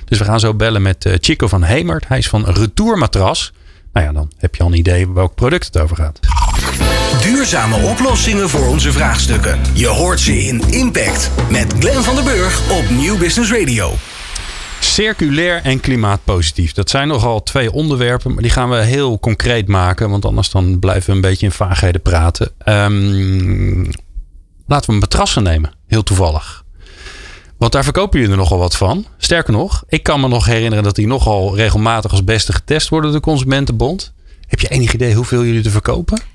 [0.06, 2.08] Dus we gaan zo bellen met Chico van Hemert.
[2.08, 3.54] Hij is van Retour Matras.
[3.94, 6.20] Nou ja, dan heb je al een idee welk product het over gaat.
[7.26, 9.60] Duurzame oplossingen voor onze vraagstukken.
[9.74, 13.94] Je hoort ze in Impact met Glenn van der Burg op Nieuw Business Radio.
[14.80, 16.74] Circulair en klimaatpositief.
[16.74, 20.10] Dat zijn nogal twee onderwerpen, maar die gaan we heel concreet maken.
[20.10, 22.52] Want anders dan blijven we een beetje in vaagheden praten.
[22.66, 23.90] Um,
[24.68, 26.64] laten we matrassen nemen, heel toevallig.
[27.58, 29.06] Want daar verkopen jullie er nogal wat van.
[29.18, 33.12] Sterker nog, ik kan me nog herinneren dat die nogal regelmatig als beste getest worden
[33.12, 34.14] door de Consumentenbond.
[34.48, 36.35] Heb je enig idee hoeveel jullie te verkopen?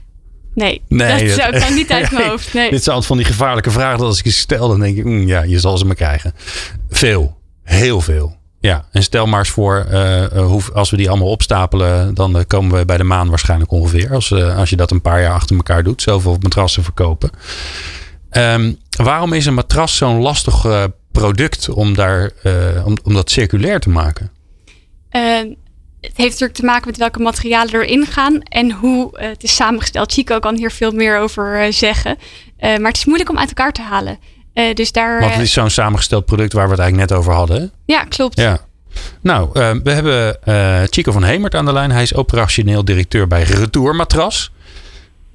[0.55, 2.55] Nee, nee dat zou niet uit mijn hoofd.
[2.55, 2.71] Nee.
[2.71, 5.05] Dit zijn altijd van die gevaarlijke vragen dat als ik ze stel, dan denk ik,
[5.05, 6.35] mm, ja, je zal ze maar krijgen.
[6.89, 8.39] Veel, heel veel.
[8.61, 12.43] Ja, en stel maar eens voor, uh, hoe, als we die allemaal opstapelen, dan uh,
[12.47, 14.15] komen we bij de maan waarschijnlijk ongeveer.
[14.15, 17.31] Als, uh, als je dat een paar jaar achter elkaar doet, zoveel matrassen verkopen.
[18.31, 22.31] Um, waarom is een matras zo'n lastig product om, daar,
[22.85, 24.31] om, om dat circulair te maken?
[26.01, 29.55] Het heeft natuurlijk te maken met welke materialen erin gaan en hoe uh, het is
[29.55, 30.13] samengesteld.
[30.13, 32.17] Chico kan hier veel meer over uh, zeggen.
[32.21, 34.19] Uh, maar het is moeilijk om uit elkaar te halen.
[34.75, 37.73] dus daar, Want het is zo'n samengesteld product waar we het eigenlijk net over hadden.
[37.85, 38.41] Ja, klopt.
[38.41, 38.59] Ja.
[39.21, 39.49] Nou,
[39.83, 40.39] we hebben
[40.91, 41.91] Chico van Hemert aan de lijn.
[41.91, 44.51] Hij is operationeel directeur bij Retour Matras.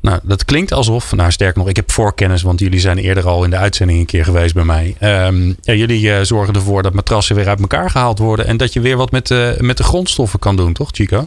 [0.05, 3.43] Nou, dat klinkt alsof, nou sterk nog, ik heb voorkennis, want jullie zijn eerder al
[3.43, 4.95] in de uitzending een keer geweest bij mij.
[5.27, 8.73] Um, ja, jullie uh, zorgen ervoor dat matrassen weer uit elkaar gehaald worden en dat
[8.73, 11.21] je weer wat met, uh, met de grondstoffen kan doen, toch Chico?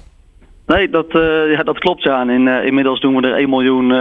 [0.66, 2.20] Nee, dat, uh, ja, dat klopt ja.
[2.20, 3.92] En in, inmiddels doen we er 1 miljoen,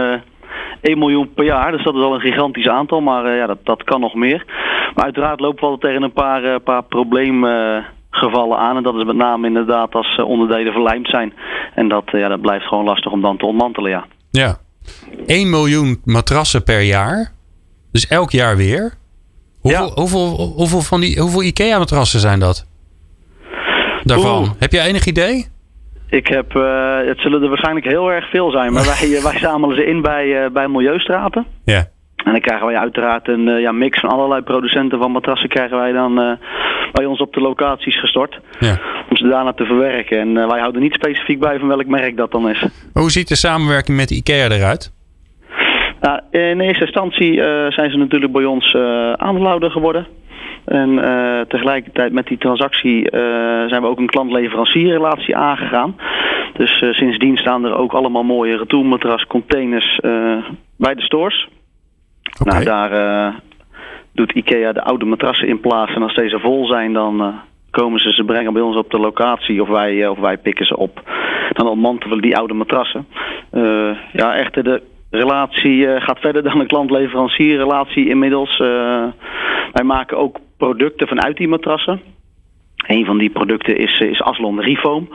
[0.80, 3.84] 1 miljoen per jaar, dus dat is al een gigantisch aantal, maar ja, dat, dat
[3.84, 4.44] kan nog meer.
[4.94, 8.76] Maar uiteraard lopen we altijd tegen een paar, paar probleemgevallen aan.
[8.76, 11.32] En dat is met name inderdaad als onderdelen verlijmd zijn.
[11.74, 14.04] En dat, ja, dat blijft gewoon lastig om dan te ontmantelen, ja.
[14.30, 14.58] Ja,
[15.26, 17.32] 1 miljoen matrassen per jaar.
[17.92, 18.92] Dus elk jaar weer.
[19.60, 22.66] Hoeveel, hoeveel, hoeveel, van die, hoeveel IKEA-matrassen zijn dat?
[24.02, 24.56] Daarvan.
[24.58, 25.46] Heb je enig idee?
[26.10, 29.38] Ik heb, uh, het zullen er waarschijnlijk heel erg veel zijn, maar wij, eh, wij
[29.38, 31.46] zamelen ze in bij, uh, bij Milieustraten.
[31.64, 31.88] Ja.
[32.28, 35.92] En dan krijgen wij uiteraard een ja, mix van allerlei producenten van matrassen krijgen wij
[35.92, 36.38] dan
[36.92, 38.40] bij ons op de locaties gestort.
[38.58, 38.78] Ja.
[39.10, 40.18] Om ze daarna te verwerken.
[40.18, 42.64] En wij houden niet specifiek bij van welk merk dat dan is.
[42.92, 44.92] hoe ziet de samenwerking met IKEA eruit?
[46.00, 47.34] Nou, in eerste instantie
[47.68, 48.76] zijn ze natuurlijk bij ons
[49.16, 50.06] aandeelhouder geworden.
[50.64, 53.10] En uh, tegelijkertijd met die transactie uh,
[53.68, 55.96] zijn we ook een klant-leverancierrelatie aangegaan.
[56.52, 59.98] Dus uh, sindsdien staan er ook allemaal mooie retourmatras containers
[60.76, 61.48] bij de stores.
[62.44, 63.42] Nou, daar
[64.12, 65.94] doet IKEA de oude matrassen in plaats.
[65.94, 69.62] En als deze vol zijn, dan komen ze ze brengen bij ons op de locatie
[69.62, 71.02] of wij, of wij pikken ze op.
[71.52, 73.06] Dan ontmantelen we die oude matrassen.
[74.12, 78.58] ja, echter de relatie gaat verder dan een klant-leverancierrelatie inmiddels.
[79.72, 82.00] wij maken ook producten vanuit die matrassen.
[82.86, 85.08] Een van die producten is, is Aslon Refoam.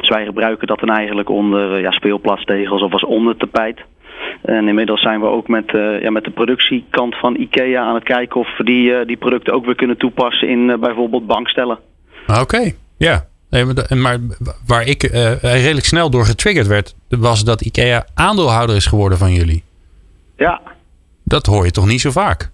[0.00, 3.80] Dus wij gebruiken dat dan eigenlijk onder eh, ja, speelplatstegels of als ondertapijt.
[4.42, 8.04] En inmiddels zijn we ook met, uh, ja, met de productiekant van IKEA aan het
[8.04, 11.78] kijken of we die, uh, die producten ook weer kunnen toepassen in uh, bijvoorbeeld bankstellen.
[12.26, 12.76] Oké, okay.
[12.96, 13.26] ja.
[13.50, 14.18] Nee, maar
[14.66, 15.02] waar ik
[15.42, 19.64] redelijk snel door getriggerd werd, was dat IKEA aandeelhouder is geworden van jullie.
[20.36, 20.60] Ja.
[21.24, 22.50] Dat hoor je toch niet zo vaak?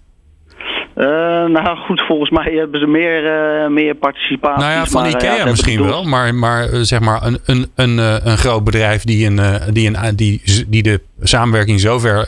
[0.97, 1.05] Uh,
[1.45, 4.63] nou goed, volgens mij hebben ze meer, uh, meer participatie.
[4.63, 6.03] Nou ja, van maar, IKEA ja, misschien wel.
[6.03, 7.97] Maar, maar uh, zeg maar een, een, een,
[8.29, 12.27] een groot bedrijf die, een, die, een, die, die de samenwerking zover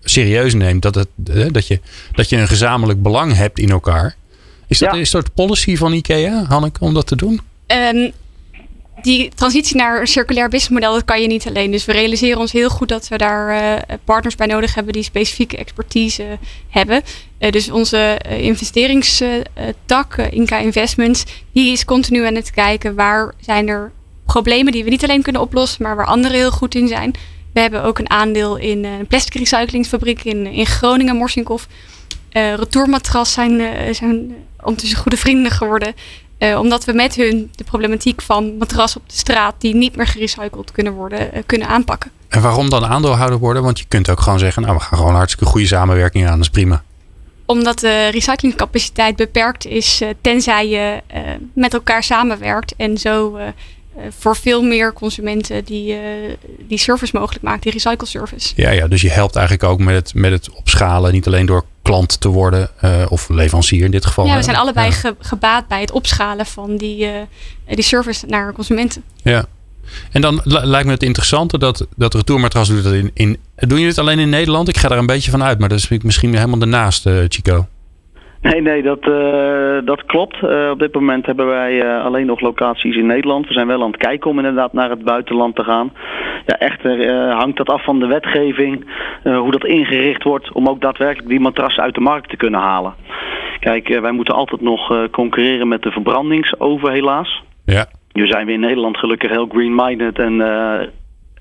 [0.00, 1.08] serieus neemt dat, het,
[1.52, 1.80] dat, je,
[2.12, 4.16] dat je een gezamenlijk belang hebt in elkaar.
[4.66, 5.00] Is dat, ja.
[5.00, 7.40] is dat policy van IKEA, Hanneke, om dat te doen?
[7.66, 8.12] Um,
[9.02, 11.70] die transitie naar een circulair businessmodel, dat kan je niet alleen.
[11.70, 15.02] Dus we realiseren ons heel goed dat we daar uh, partners bij nodig hebben die
[15.02, 17.02] specifieke expertise hebben.
[17.38, 23.92] Uh, dus onze investeringstak, Inca Investments, die is continu aan het kijken waar zijn er
[24.26, 27.12] problemen die we niet alleen kunnen oplossen, maar waar anderen heel goed in zijn.
[27.52, 31.66] We hebben ook een aandeel in een plastic recyclingsfabriek in, in Groningen, Morsinkhof.
[32.30, 33.62] Retourmatras zijn,
[33.94, 35.94] zijn ondertussen goede vrienden geworden.
[36.38, 40.06] Uh, omdat we met hun de problematiek van matras op de straat die niet meer
[40.06, 42.10] gerecycled kunnen worden, kunnen aanpakken.
[42.28, 43.62] En waarom dan aandeelhouder worden?
[43.62, 46.40] Want je kunt ook gewoon zeggen, nou we gaan gewoon hartstikke goede samenwerking aan, dat
[46.40, 46.82] is prima.
[47.46, 51.00] Omdat de recyclingcapaciteit beperkt is, tenzij je
[51.54, 53.38] met elkaar samenwerkt en zo
[54.18, 55.96] voor veel meer consumenten die,
[56.58, 58.52] die service mogelijk maakt, die recycle service.
[58.56, 61.64] Ja, ja, dus je helpt eigenlijk ook met het, met het opschalen, niet alleen door
[61.88, 64.26] klant te worden uh, of leverancier in dit geval.
[64.26, 65.14] Ja, we zijn allebei ja.
[65.18, 67.12] gebaat bij het opschalen van die, uh,
[67.66, 69.02] die service naar consumenten.
[69.22, 69.44] Ja.
[70.10, 73.38] En dan lijkt me het interessante dat, dat Retourmatras doet dat in, in.
[73.56, 74.68] Doen jullie het alleen in Nederland?
[74.68, 77.66] Ik ga daar een beetje van uit, maar dat is misschien helemaal daarnaast, uh, Chico.
[78.42, 80.42] Nee, nee, dat, uh, dat klopt.
[80.42, 83.46] Uh, op dit moment hebben wij uh, alleen nog locaties in Nederland.
[83.46, 85.92] We zijn wel aan het kijken om inderdaad naar het buitenland te gaan.
[86.46, 88.84] Ja, echter hangt dat af van de wetgeving,
[89.22, 92.94] hoe dat ingericht wordt om ook daadwerkelijk die matrassen uit de markt te kunnen halen.
[93.60, 97.42] Kijk, wij moeten altijd nog concurreren met de verbrandingsoven helaas.
[97.64, 97.86] Ja.
[98.12, 100.40] Nu zijn we in Nederland gelukkig heel green-minded en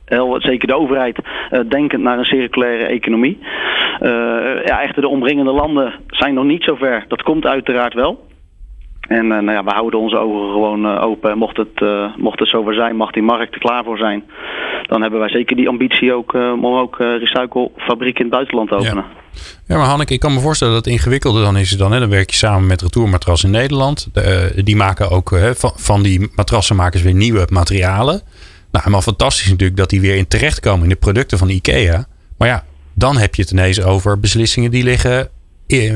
[0.07, 1.19] heel, zeker de overheid,
[1.51, 3.37] uh, denkend naar een circulaire economie.
[4.01, 4.09] Uh,
[4.65, 7.05] ja, echter de omringende landen zijn nog niet zo ver.
[7.07, 8.25] Dat komt uiteraard wel.
[9.01, 11.37] En uh, nou ja, we houden onze ogen gewoon open.
[11.37, 11.81] Mocht het,
[12.17, 14.23] mocht het zover zijn, mag die markt er klaar voor zijn.
[14.83, 19.05] Dan hebben wij zeker die ambitie ook, om ook recyclefabrieken in het buitenland te openen.
[19.09, 19.25] Ja.
[19.67, 21.91] Ja, maar Hanneke, ik kan me voorstellen dat het ingewikkelder dan is het dan.
[21.91, 21.99] Hè?
[21.99, 24.09] Dan werk je samen met Retourmatras in Nederland.
[24.13, 28.21] De, die maken ook van, van die matrassenmakers weer nieuwe materialen.
[28.71, 32.05] Nou, helemaal fantastisch natuurlijk dat die weer in terechtkomen in de producten van IKEA.
[32.37, 35.29] Maar ja, dan heb je het ineens over beslissingen die liggen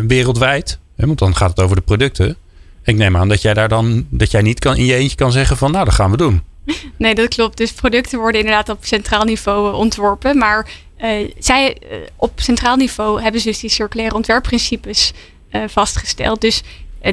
[0.07, 0.79] wereldwijd.
[0.95, 2.38] Want dan gaat het over de producten.
[2.84, 5.31] Ik neem aan dat jij daar dan dat jij niet kan, in je eentje kan
[5.31, 6.41] zeggen van nou, dat gaan we doen.
[6.97, 7.57] Nee, dat klopt.
[7.57, 10.38] Dus producten worden inderdaad op centraal niveau ontworpen.
[10.38, 10.69] Maar
[11.01, 15.13] uh, zij uh, op centraal niveau hebben ze dus die circulaire ontwerpprincipes
[15.51, 16.41] uh, vastgesteld.
[16.41, 16.62] Dus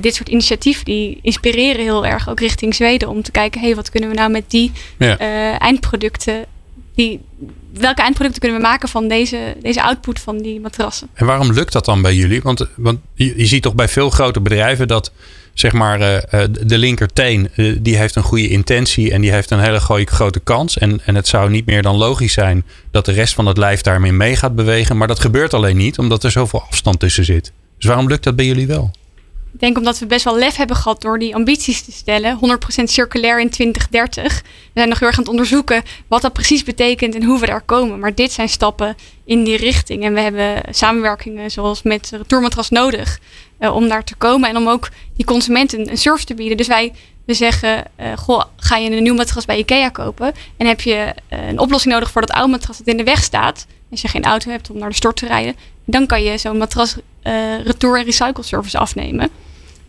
[0.00, 3.76] dit soort initiatieven die inspireren heel erg ook richting Zweden om te kijken, hé, hey,
[3.76, 5.18] wat kunnen we nou met die ja.
[5.58, 6.44] eindproducten,
[6.94, 7.20] die,
[7.80, 11.08] welke eindproducten kunnen we maken van deze, deze output van die matrassen?
[11.14, 12.42] En waarom lukt dat dan bij jullie?
[12.42, 15.12] Want, want je, ziet toch bij veel grote bedrijven dat
[15.54, 20.06] zeg maar uh, de linkerteen, die heeft een goede intentie en die heeft een hele
[20.06, 20.78] grote kans.
[20.78, 23.80] En, en het zou niet meer dan logisch zijn dat de rest van het lijf
[23.80, 24.96] daarmee mee gaat bewegen.
[24.96, 27.52] Maar dat gebeurt alleen niet, omdat er zoveel afstand tussen zit.
[27.76, 28.90] Dus waarom lukt dat bij jullie wel?
[29.52, 32.38] Ik denk omdat we best wel lef hebben gehad door die ambities te stellen.
[32.80, 34.42] 100% circulair in 2030.
[34.42, 37.46] We zijn nog heel erg aan het onderzoeken wat dat precies betekent en hoe we
[37.46, 37.98] daar komen.
[37.98, 40.04] Maar dit zijn stappen in die richting.
[40.04, 43.18] En we hebben samenwerkingen zoals met Retourmatras nodig
[43.60, 44.48] uh, om daar te komen.
[44.48, 46.56] En om ook die consumenten een service te bieden.
[46.56, 46.92] Dus wij
[47.28, 51.14] we zeggen, uh, goh, ga je een nieuw matras bij Ikea kopen en heb je
[51.32, 53.66] uh, een oplossing nodig voor dat oude matras dat in de weg staat.
[53.90, 56.58] Als je geen auto hebt om naar de stort te rijden, dan kan je zo'n
[56.58, 56.96] matras
[57.64, 59.30] retour en recycle service afnemen.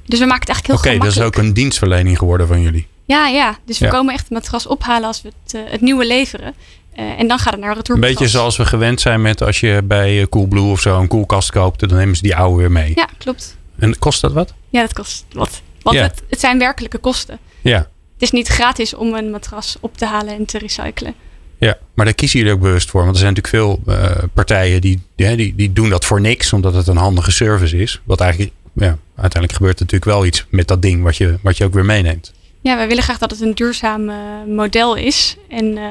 [0.06, 2.62] Dus we maken het eigenlijk heel Oké, okay, dat is ook een dienstverlening geworden van
[2.62, 2.88] jullie.
[3.06, 3.58] Ja, ja.
[3.66, 3.92] Dus we ja.
[3.92, 6.54] komen echt het matras ophalen als we het, uh, het nieuwe leveren.
[7.00, 8.04] Uh, en dan gaat het naar retour.
[8.04, 11.52] Een beetje zoals we gewend zijn met als je bij Coolblue of zo een koelkast
[11.52, 12.92] koopt, dan nemen ze die oude weer mee.
[12.96, 13.58] Ja, klopt.
[13.80, 14.54] En kost dat wat?
[14.70, 15.62] Ja, dat kost wat.
[15.82, 16.04] Want ja.
[16.04, 17.40] het, het, zijn werkelijke kosten.
[17.62, 17.78] Ja.
[17.78, 21.14] Het is niet gratis om een matras op te halen en te recyclen.
[21.60, 23.02] Ja, maar daar kiezen jullie ook bewust voor.
[23.02, 26.54] Want er zijn natuurlijk veel uh, partijen die, die, die, die doen dat voor niks,
[26.54, 28.02] omdat het een handige service is.
[28.04, 31.58] Wat eigenlijk, ja, uiteindelijk gebeurt er natuurlijk wel iets met dat ding wat je, wat
[31.58, 32.34] je ook weer meeneemt.
[32.62, 34.16] Ja, wij willen graag dat het een duurzaam uh,
[34.48, 35.38] model is.
[35.50, 35.84] En uh,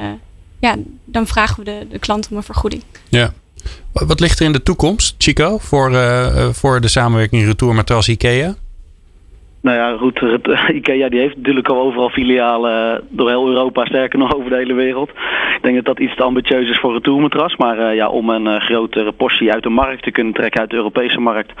[0.59, 2.83] ja, dan vragen we de, de klant om een vergoeding.
[3.09, 3.33] Ja.
[3.91, 5.91] Wat ligt er in de toekomst, Chico, voor,
[6.53, 8.55] voor de samenwerking Retour Matras IKEA?
[9.61, 10.21] Nou ja, goed,
[10.79, 14.73] IKEA die heeft natuurlijk al overal filialen door heel Europa, sterker nog over de hele
[14.73, 15.09] wereld.
[15.55, 17.55] Ik denk dat dat iets te ambitieus is voor een tourmatras.
[17.55, 20.69] Maar uh, ja, om een uh, grotere portie uit de markt te kunnen trekken, uit
[20.69, 21.51] de Europese markt,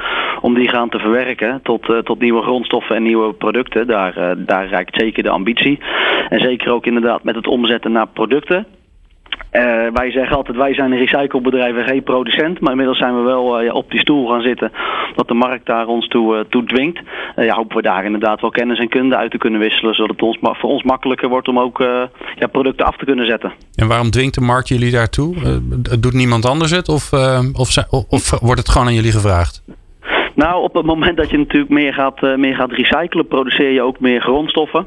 [0.41, 4.95] om die gaan te verwerken tot, tot nieuwe grondstoffen en nieuwe producten, daar, daar reikt
[4.99, 5.79] zeker de ambitie.
[6.29, 8.65] En zeker ook inderdaad met het omzetten naar producten.
[9.51, 9.61] Uh,
[9.93, 12.59] wij zeggen altijd, wij zijn een recyclebedrijf en geen producent.
[12.59, 14.71] Maar inmiddels zijn we wel uh, ja, op die stoel gaan zitten.
[15.15, 16.99] Dat de markt daar ons toe, uh, toe dwingt.
[17.35, 19.95] ja, hopen we daar inderdaad wel kennis en kunde uit te kunnen wisselen.
[19.95, 21.77] Zodat het ons, voor ons makkelijker wordt om ook
[22.35, 23.53] ja, producten af te kunnen zetten.
[23.75, 25.61] En waarom dwingt de markt jullie daartoe?
[25.99, 26.89] doet niemand anders het?
[26.89, 27.11] Of,
[27.53, 27.77] of,
[28.09, 29.63] of wordt het gewoon aan jullie gevraagd?
[30.35, 33.99] Nou, op het moment dat je natuurlijk meer gaat, meer gaat recyclen, produceer je ook
[33.99, 34.85] meer grondstoffen.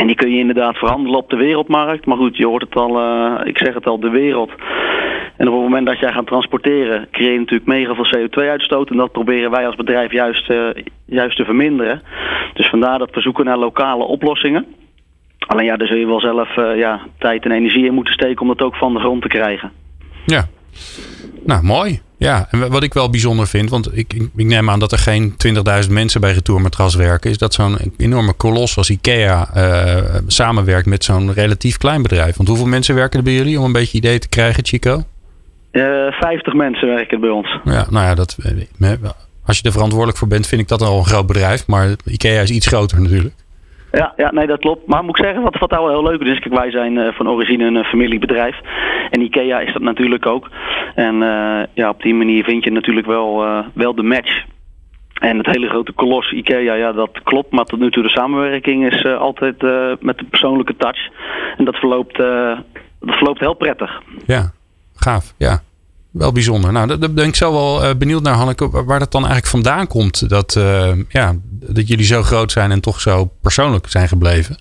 [0.00, 2.06] En die kun je inderdaad verhandelen op de wereldmarkt.
[2.06, 4.50] Maar goed, je hoort het al, uh, ik zeg het al, de wereld.
[5.36, 8.90] En op het moment dat jij gaat transporteren, creëer je natuurlijk mega veel CO2-uitstoot.
[8.90, 10.68] En dat proberen wij als bedrijf juist, uh,
[11.04, 12.02] juist te verminderen.
[12.54, 14.66] Dus vandaar dat we zoeken naar lokale oplossingen.
[15.38, 18.40] Alleen ja, daar zul je wel zelf uh, ja, tijd en energie in moeten steken
[18.40, 19.72] om dat ook van de grond te krijgen.
[20.26, 20.44] Ja,
[21.44, 22.00] nou mooi.
[22.20, 24.98] Ja, en wat ik wel bijzonder vind, want ik, ik, ik neem aan dat er
[24.98, 25.34] geen
[25.84, 31.04] 20.000 mensen bij Retourmatras werken, is dat zo'n enorme kolos als IKEA uh, samenwerkt met
[31.04, 32.36] zo'n relatief klein bedrijf.
[32.36, 35.02] Want hoeveel mensen werken er bij jullie om een beetje idee te krijgen, Chico?
[35.72, 37.58] Uh, eh, 50 mensen werken bij ons.
[37.64, 38.36] Ja, nou ja, dat,
[39.44, 41.66] als je er verantwoordelijk voor bent, vind ik dat al een groot bedrijf.
[41.66, 43.34] Maar IKEA is iets groter natuurlijk.
[43.92, 44.86] Ja, ja, nee, dat klopt.
[44.86, 47.12] Maar moet ik zeggen, wat, wat nou wel heel leuk is, kijk, wij zijn uh,
[47.12, 48.56] van origine een familiebedrijf.
[49.10, 50.50] En IKEA is dat natuurlijk ook.
[50.94, 54.44] En uh, ja, op die manier vind je natuurlijk wel, wel de match.
[55.14, 57.52] En het hele grote kolos IKEA, ja, dat klopt.
[57.52, 59.62] Maar tot nu toe de samenwerking is altijd
[60.00, 61.08] met de persoonlijke touch.
[61.56, 64.02] En dat verloopt, dat verloopt heel prettig.
[64.26, 64.50] Ja,
[64.94, 65.60] gaaf, ja.
[66.10, 66.72] Wel bijzonder.
[66.72, 69.86] Nou, daar ben ik zo wel uh, benieuwd naar, Hanneke, waar dat dan eigenlijk vandaan
[69.86, 70.28] komt.
[70.28, 74.58] Dat, uh, ja, dat jullie zo groot zijn en toch zo persoonlijk zijn gebleven.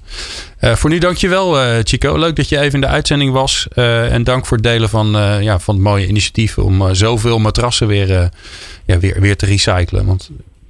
[0.62, 2.18] Uh, voor nu dankjewel, uh, Chico.
[2.18, 3.68] Leuk dat je even in de uitzending was.
[3.74, 5.08] en dank voor het delen van,
[5.42, 8.30] ja, van het mooie initiatief om zoveel matrassen weer,
[8.86, 10.06] ja, weer, weer te recyclen.
[10.06, 10.30] Want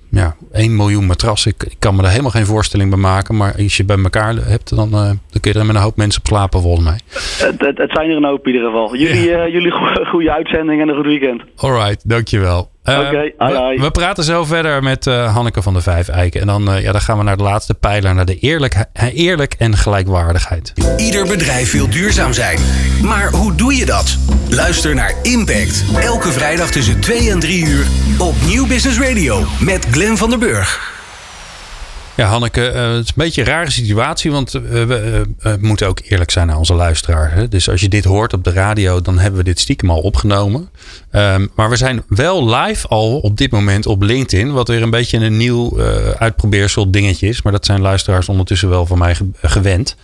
[0.10, 1.52] ja, 1 miljoen matrassen.
[1.52, 3.38] Ik, ik, kan me er helemaal geen voorstelling bij maken.
[3.38, 5.98] Maar als je bij elkaar hebt, dan, uh, dan kun je er met een hoop
[5.98, 7.00] mensen op slapen, volgens mij.
[7.48, 8.96] Het, het, het zijn er een hoop in ieder geval.
[8.96, 9.46] Jullie, ja.
[9.46, 9.72] uh, jullie
[10.06, 11.42] goede uitzending en een goed weekend.
[11.56, 12.70] Alright, dankjewel.
[12.86, 16.42] Uh, Oké, okay, we, we, praten zo verder met Hanneke van de Vijf Eiken.
[16.42, 19.76] En dan, ja, dan gaan we naar de laatste pijler, naar de eerlijk, eerlijk en
[19.76, 20.74] gelijkwaardigheid.
[20.98, 22.60] Ieder bedrijf wil duurzaam zijn.
[23.04, 24.18] Maar hoe doe je dat?
[24.50, 25.84] Luister naar Impact.
[26.00, 30.40] Elke vrijdag tussen 2 en 3 uur op Nieuw Business Radio met Glenn van der
[30.40, 30.98] Burg.
[32.16, 35.88] Ja, Hanneke, uh, het is een beetje een rare situatie, want uh, we uh, moeten
[35.88, 37.50] ook eerlijk zijn naar onze luisteraar.
[37.50, 40.70] Dus als je dit hoort op de radio, dan hebben we dit stiekem al opgenomen.
[41.12, 44.90] Um, maar we zijn wel live al op dit moment op LinkedIn, wat weer een
[44.90, 45.82] beetje een nieuw
[46.18, 47.42] uitprobeersel dingetje is.
[47.42, 49.96] Maar dat zijn luisteraars ondertussen wel van mij gewend.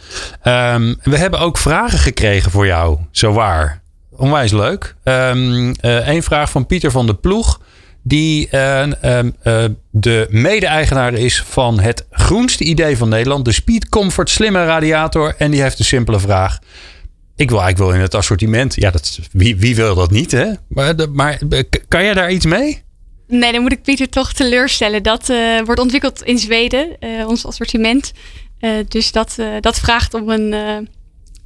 [0.43, 3.83] Um, we hebben ook vragen gekregen voor jou, zo waar.
[4.17, 4.95] Onwijs leuk.
[5.03, 7.59] Um, een vraag van Pieter van de Ploeg
[8.07, 14.29] die uh, uh, de mede-eigenaar is van het groenste idee van Nederland, de Speed Comfort
[14.29, 15.35] slimme radiator.
[15.37, 16.59] En die heeft een simpele vraag.
[17.35, 18.75] Ik wil eigenlijk wel in het assortiment.
[18.75, 20.51] Ja, dat, wie, wie wil dat niet, hè?
[20.67, 21.39] Maar, maar
[21.87, 22.83] kan jij daar iets mee?
[23.27, 25.03] Nee, dan moet ik Pieter toch teleurstellen.
[25.03, 25.31] Dat
[25.65, 26.97] wordt ontwikkeld in Zweden,
[27.27, 28.11] ons assortiment.
[28.87, 30.53] dus dat, dat vraagt om een,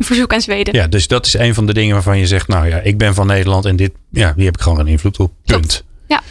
[0.06, 0.74] verzoek aan Zweden.
[0.74, 3.14] Ja, dus dat is een van de dingen waarvan je zegt: Nou ja, ik ben
[3.14, 5.32] van Nederland en dit, ja, die heb ik gewoon een invloed op.
[5.46, 5.60] Punt.
[5.62, 5.84] Klopt.
[6.08, 6.22] Ja.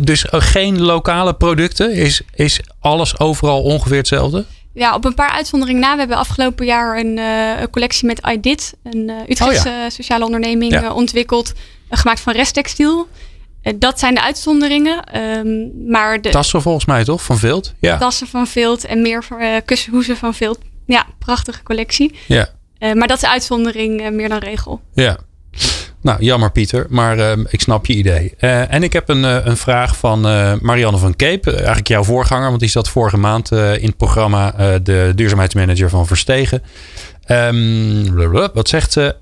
[0.00, 1.92] Dus geen lokale producten?
[1.92, 4.44] Is, is alles overal ongeveer hetzelfde?
[4.74, 5.92] Ja, op een paar uitzonderingen na.
[5.92, 9.90] We hebben afgelopen jaar een, uh, een collectie met iDit, een uh, Utrechtse oh ja.
[9.90, 10.82] sociale onderneming, ja.
[10.82, 11.52] uh, ontwikkeld.
[11.90, 13.08] gemaakt van resttextiel.
[13.74, 15.18] dat zijn de uitzonderingen.
[15.18, 17.22] Um, maar de, tassen volgens mij toch?
[17.22, 17.74] Van Vilt?
[17.80, 17.98] Ja.
[17.98, 19.24] Tassen van Vilt en meer
[19.64, 20.58] kussenhoezen van Vilt.
[20.86, 22.14] Ja, prachtige collectie.
[22.26, 22.48] Ja.
[22.94, 24.80] Maar dat is uitzondering meer dan regel.
[24.94, 25.18] Ja.
[26.00, 28.34] Nou, jammer Pieter, maar uh, ik snap je idee.
[28.40, 30.20] Uh, en ik heb een, een vraag van
[30.60, 35.12] Marianne van Keep, eigenlijk jouw voorganger, want die zat vorige maand in het programma de
[35.14, 36.62] duurzaamheidsmanager van Verstegen.
[37.28, 38.14] Um,
[38.52, 39.16] wat zegt ze?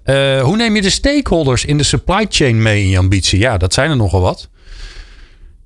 [0.45, 3.39] hoe neem je de stakeholders in de supply chain mee in je ambitie?
[3.39, 4.49] Ja, dat zijn er nogal wat.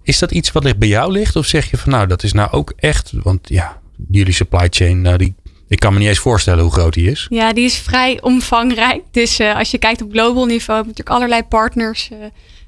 [0.02, 1.36] Is dat iets wat bij jou ligt?
[1.36, 3.80] Of zeg je van nou, dat is nou ook echt, want ja,
[4.10, 5.34] jullie supply chain, nou, die
[5.68, 7.26] ik kan me niet eens voorstellen hoe groot die is.
[7.30, 9.02] Ja, die is vrij omvangrijk.
[9.10, 12.08] Dus uh, als je kijkt op global niveau, hebben we natuurlijk allerlei partners.
[12.12, 12.18] Uh,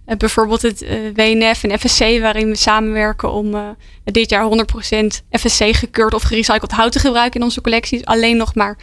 [0.06, 4.48] uh, bijvoorbeeld het WNF en FSC, waarin we samenwerken om dit jaar
[4.92, 8.04] 100% FSC gekeurd of gerecycled hout te gebruiken in onze collecties.
[8.04, 8.78] Alleen nog maar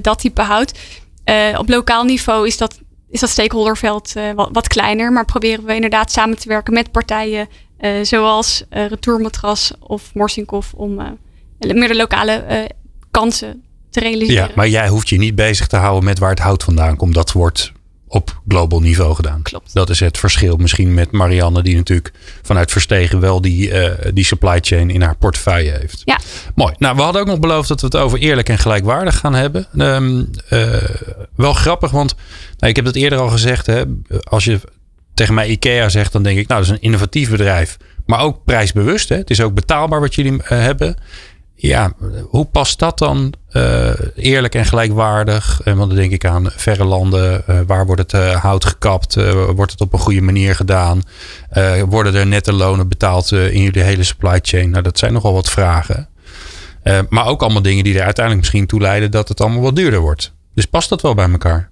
[0.00, 0.78] dat type hout.
[1.58, 6.12] op lokaal niveau is dat, is dat stakeholderveld wat, wat, kleiner, maar proberen we inderdaad
[6.12, 7.48] samen te werken met partijen
[8.02, 11.18] zoals Retourmatras of Morsinkov om
[11.58, 12.68] meer de lokale
[13.18, 14.48] kansen te realiseren.
[14.48, 17.14] Ja, maar jij hoeft je niet bezig te houden met waar het hout vandaan komt.
[17.14, 17.72] Dat wordt
[18.08, 19.42] op global niveau gedaan.
[19.42, 19.74] Klopt.
[19.74, 24.24] Dat is het verschil misschien met Marianne, die natuurlijk vanuit Verstegen wel die, uh, die
[24.24, 26.02] supply chain in haar portefeuille heeft.
[26.04, 26.18] Ja.
[26.54, 26.74] Mooi.
[26.78, 29.66] Nou, we hadden ook nog beloofd dat we het over eerlijk en gelijkwaardig gaan hebben.
[29.78, 30.74] Um, uh,
[31.36, 32.14] wel grappig, want
[32.56, 33.66] nou, ik heb het eerder al gezegd.
[33.66, 33.84] Hè,
[34.22, 34.60] als je
[35.14, 37.76] tegen mij IKEA zegt, dan denk ik, nou, dat is een innovatief bedrijf.
[38.06, 39.08] Maar ook prijsbewust.
[39.08, 39.16] Hè.
[39.16, 40.96] Het is ook betaalbaar wat jullie uh, hebben
[41.56, 41.92] ja,
[42.28, 45.60] hoe past dat dan uh, eerlijk en gelijkwaardig?
[45.64, 47.42] Uh, want dan denk ik aan verre landen.
[47.50, 49.14] Uh, waar wordt het hout gekapt?
[49.54, 51.02] wordt het op een goede manier gedaan?
[51.88, 54.70] worden er nette lonen betaald in jullie hele supply chain?
[54.70, 56.08] Nou, dat zijn nogal wat vragen.
[57.08, 60.00] maar ook allemaal dingen die er uiteindelijk misschien toe leiden dat het allemaal wat duurder
[60.00, 60.32] wordt.
[60.54, 61.70] Dus past dat wel bij elkaar?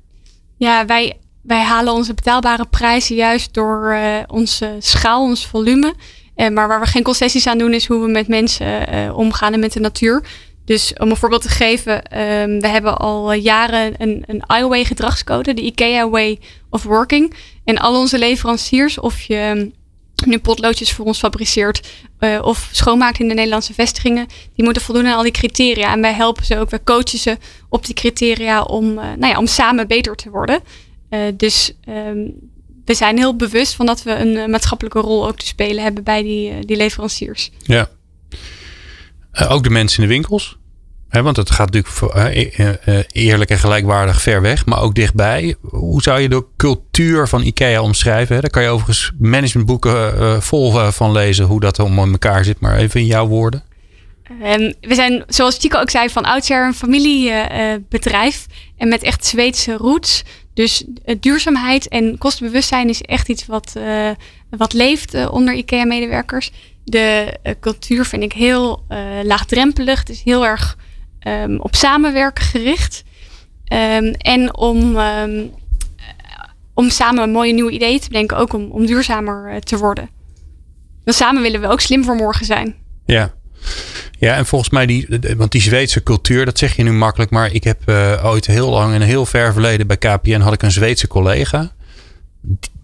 [0.56, 5.94] Ja, wij, wij halen onze betaalbare prijzen juist door onze schaal, ons volume.
[6.36, 9.52] Uh, maar waar we geen concessies aan doen is hoe we met mensen uh, omgaan
[9.52, 10.24] en met de natuur.
[10.64, 15.54] Dus om een voorbeeld te geven, ehm, we hebben al jaren een, een iWay gedragscode,
[15.54, 16.38] de IKEA Way
[16.70, 17.34] of Working.
[17.64, 19.68] En al onze leveranciers, of je ehm,
[20.26, 21.88] nu potloodjes voor ons fabriceert
[22.20, 25.92] uh, of schoonmaakt in de Nederlandse vestigingen, die moeten voldoen aan al die criteria.
[25.92, 29.46] En wij helpen ze ook, wij coachen ze op die criteria om, nou ja, om
[29.46, 30.60] samen beter te worden.
[31.36, 32.52] Dus um,
[32.84, 36.22] we zijn heel bewust van dat we een maatschappelijke rol ook te spelen hebben bij
[36.22, 37.50] die, die leveranciers.
[37.62, 37.88] Ja.
[39.48, 40.58] ook de mensen in de winkels?
[41.22, 45.54] want het gaat natuurlijk e-, e-, eerlijk en gelijkwaardig ver weg, maar ook dichtbij.
[45.60, 48.40] Hoe zou je de cultuur van IKEA omschrijven?
[48.40, 52.76] Daar kan je overigens managementboeken uh, vol van lezen hoe dat om elkaar zit, maar
[52.76, 53.62] even in jouw woorden.
[54.30, 59.72] Um, we zijn, zoals Chico ook zei, van oudsher een familiebedrijf en met echt Zweedse
[59.72, 60.22] roots.
[60.54, 63.72] Dus uh, duurzaamheid en kostenbewustzijn is echt iets wat,
[64.50, 66.50] wat leeft onder IKEA-medewerkers.
[66.84, 68.84] De cultuur vind ik heel
[69.22, 69.98] laagdrempelig.
[69.98, 70.76] Het is heel erg
[71.26, 73.02] um, op samenwerken gericht.
[73.72, 75.50] Um, en om, um,
[76.74, 80.10] om samen mooie nieuwe ideeën te bedenken, ook om, om duurzamer te worden.
[81.04, 82.74] Dan samen willen we ook slim voor morgen zijn.
[83.04, 83.34] Ja.
[84.18, 85.06] Ja, en volgens mij die,
[85.36, 88.70] want die Zweedse cultuur, dat zeg je nu makkelijk, maar ik heb uh, ooit heel
[88.70, 91.72] lang in een heel ver verleden bij KPN had ik een Zweedse collega.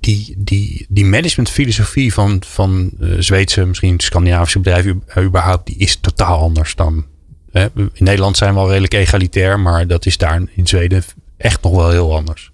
[0.01, 6.39] Die, die, die managementfilosofie van, van uh, Zweedse, misschien Scandinavische bedrijven überhaupt, die is totaal
[6.39, 7.05] anders dan
[7.53, 11.05] in Nederland zijn we al redelijk egalitair, maar dat is daar in Zweden
[11.37, 12.51] echt nog wel heel anders.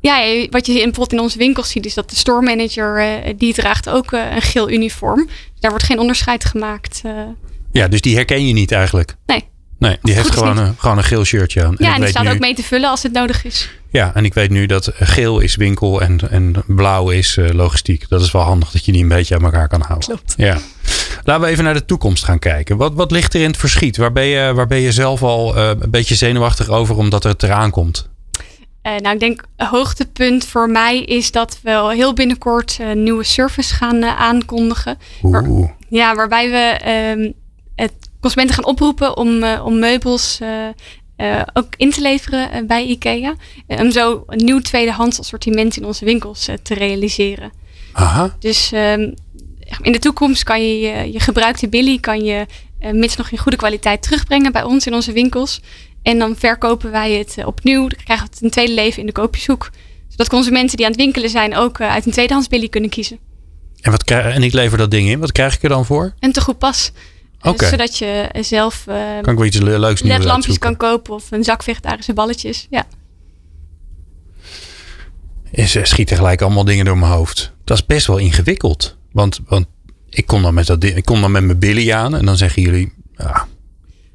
[0.00, 3.88] Ja, wat je bijvoorbeeld in onze winkels ziet, is dat de store manager die draagt
[3.88, 5.28] ook een geel uniform.
[5.58, 7.02] Daar wordt geen onderscheid gemaakt.
[7.72, 9.16] Ja, dus die herken je niet eigenlijk.
[9.26, 9.48] Nee.
[9.78, 11.74] Nee, die heeft gewoon een, gewoon een geel shirtje aan.
[11.78, 13.70] Ja, en, en die staat nu, ook mee te vullen als het nodig is.
[13.90, 18.08] Ja, en ik weet nu dat geel is winkel en, en blauw is uh, logistiek.
[18.08, 20.08] Dat is wel handig dat je die een beetje aan elkaar kan houden.
[20.08, 20.34] Klopt.
[20.36, 20.58] Ja.
[21.24, 22.76] Laten we even naar de toekomst gaan kijken.
[22.76, 23.96] Wat, wat ligt er in het verschiet?
[23.96, 27.42] Waar ben je, waar ben je zelf al uh, een beetje zenuwachtig over omdat het
[27.42, 28.08] eraan komt?
[28.82, 33.74] Uh, nou, ik denk hoogtepunt voor mij is dat we heel binnenkort een nieuwe service
[33.74, 34.98] gaan aankondigen.
[35.22, 35.32] Oeh.
[35.32, 37.30] Waar, ja, waarbij we ehm,
[37.80, 43.34] het consumenten gaan oproepen om, uh, om meubels uh, ook in te leveren bij IKEA.
[43.66, 47.52] om zo een nieuw tweedehands assortiment in onze winkels te realiseren.
[47.92, 48.36] Aha.
[48.38, 49.14] Dus um,
[49.82, 52.46] in de toekomst kan je je, gebruikte Billy, kan je
[52.92, 55.60] mits nog in goede kwaliteit terugbrengen bij ons in onze winkels.
[56.02, 57.80] En dan verkopen wij het opnieuw.
[57.80, 59.70] Dan krijgen we het een tweede leven in de koopjeshoek.
[60.08, 63.18] Zodat consumenten die aan het winkelen zijn ook uit een tweedehands Billy kunnen kiezen.
[63.80, 65.18] En, wat krijg, en ik lever dat ding in.
[65.18, 66.14] Wat krijg ik er dan voor?
[66.20, 66.92] Een te goed pas.
[67.42, 67.68] Okay.
[67.68, 71.62] zodat je zelf uh, kan ik wel iets leuks ledlampjes kan kopen of een zak
[71.62, 72.66] vegetarische balletjes.
[72.70, 72.84] Ja.
[75.50, 77.52] Is, schiet tegelijk allemaal dingen door mijn hoofd.
[77.64, 78.96] Dat is best wel ingewikkeld.
[79.12, 79.66] Want, want
[80.08, 82.62] ik kom dan met dat ik kom dan met mijn billy aan en dan zeggen
[82.62, 82.92] jullie.
[83.16, 83.48] Ja.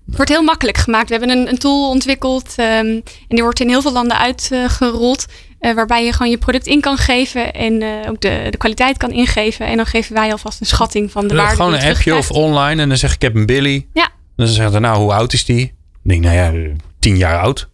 [0.06, 1.10] Het wordt heel makkelijk gemaakt.
[1.10, 5.26] We hebben een, een tool ontwikkeld um, en die wordt in heel veel landen uitgerold.
[5.30, 5.36] Uh,
[5.74, 9.12] waarbij je gewoon je product in kan geven en uh, ook de, de kwaliteit kan
[9.12, 9.66] ingeven.
[9.66, 11.56] En dan geven wij alvast een schatting van de ja, waarde.
[11.56, 13.88] Gewoon een appje of online en dan zeg ik, ik heb een Billy.
[13.94, 14.04] Ja.
[14.04, 15.64] En dan zeggen ze, nou, hoe oud is die?
[16.04, 17.70] Ik denk, nou ja, tien jaar oud.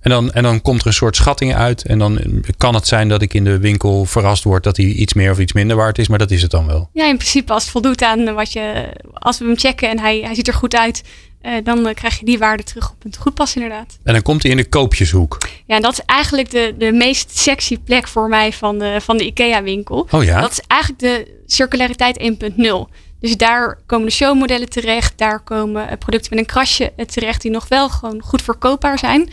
[0.00, 1.84] En dan, en dan komt er een soort schatting uit.
[1.84, 2.20] En dan
[2.56, 5.38] kan het zijn dat ik in de winkel verrast word dat hij iets meer of
[5.38, 6.08] iets minder waard is.
[6.08, 6.88] Maar dat is het dan wel.
[6.92, 8.88] Ja, in principe als het voldoet aan wat je.
[9.12, 11.02] Als we hem checken en hij, hij ziet er goed uit.
[11.42, 13.98] Uh, dan uh, krijg je die waarde terug op een goedpas inderdaad.
[14.02, 15.38] En dan komt hij in de koopjeshoek.
[15.66, 19.16] Ja, en dat is eigenlijk de, de meest sexy plek voor mij van de, van
[19.16, 20.08] de IKEA winkel.
[20.10, 20.40] Oh ja?
[20.40, 22.18] Dat is eigenlijk de circulariteit
[22.54, 22.94] 1.0.
[23.20, 25.18] Dus daar komen de showmodellen terecht.
[25.18, 29.28] Daar komen producten met een krasje terecht die nog wel gewoon goed verkoopbaar zijn.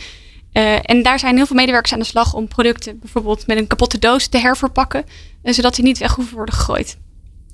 [0.52, 3.66] Uh, en daar zijn heel veel medewerkers aan de slag om producten bijvoorbeeld met een
[3.66, 5.04] kapotte doos te herverpakken.
[5.42, 6.98] zodat die niet weg hoeven worden gegooid.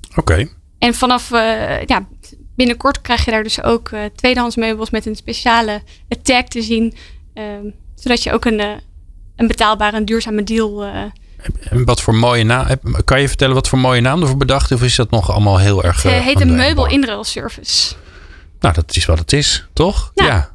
[0.09, 0.19] Oké.
[0.19, 0.51] Okay.
[0.79, 1.29] En vanaf
[1.85, 2.07] ja,
[2.55, 5.81] binnenkort krijg je daar dus ook uh, tweedehands meubels met een speciale
[6.21, 6.93] tag te zien.
[7.33, 7.43] Uh,
[7.95, 8.69] zodat je ook een, uh,
[9.35, 10.83] een betaalbare en duurzame deal.
[10.83, 12.67] en wat voor mooie naam?
[13.05, 14.71] Kan je vertellen wat voor mooie naam ervoor bedacht?
[14.71, 16.03] Of is dat nog allemaal heel erg.
[16.03, 17.93] Het heet een meubel inruilservice.
[18.59, 20.11] Nou, dat is wat het is, toch?
[20.13, 20.25] Ja.
[20.25, 20.49] ja.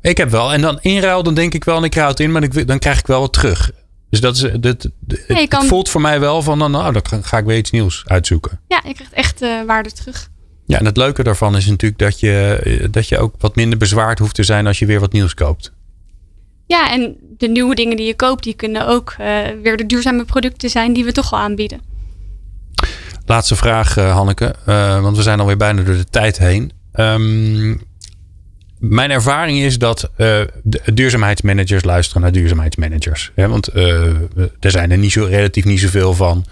[0.00, 0.52] Ik heb wel.
[0.52, 2.78] En dan inruil, dan denk ik wel, en ik ruil het in, maar ik, dan
[2.78, 3.70] krijg ik wel wat terug.
[4.10, 5.66] Dus dat is, ja, het, kan...
[5.66, 8.60] voelt voor mij wel van, nou, dan ga ik weer iets nieuws uitzoeken.
[8.68, 10.30] Ja, je krijgt echt waarde terug.
[10.72, 14.18] Ja, en het leuke daarvan is natuurlijk dat je, dat je ook wat minder bezwaard
[14.18, 15.72] hoeft te zijn als je weer wat nieuws koopt.
[16.66, 19.26] Ja, en de nieuwe dingen die je koopt, die kunnen ook uh,
[19.62, 21.80] weer de duurzame producten zijn die we toch al aanbieden.
[23.26, 26.72] Laatste vraag, uh, Hanneke, uh, want we zijn alweer bijna door de tijd heen.
[26.94, 27.80] Um,
[28.78, 30.10] mijn ervaring is dat
[30.94, 33.32] duurzaamheidsmanagers luisteren naar duurzaamheidsmanagers.
[33.34, 33.48] Hè?
[33.48, 33.74] Want
[34.60, 36.44] er zijn er niet zo, relatief niet zoveel van.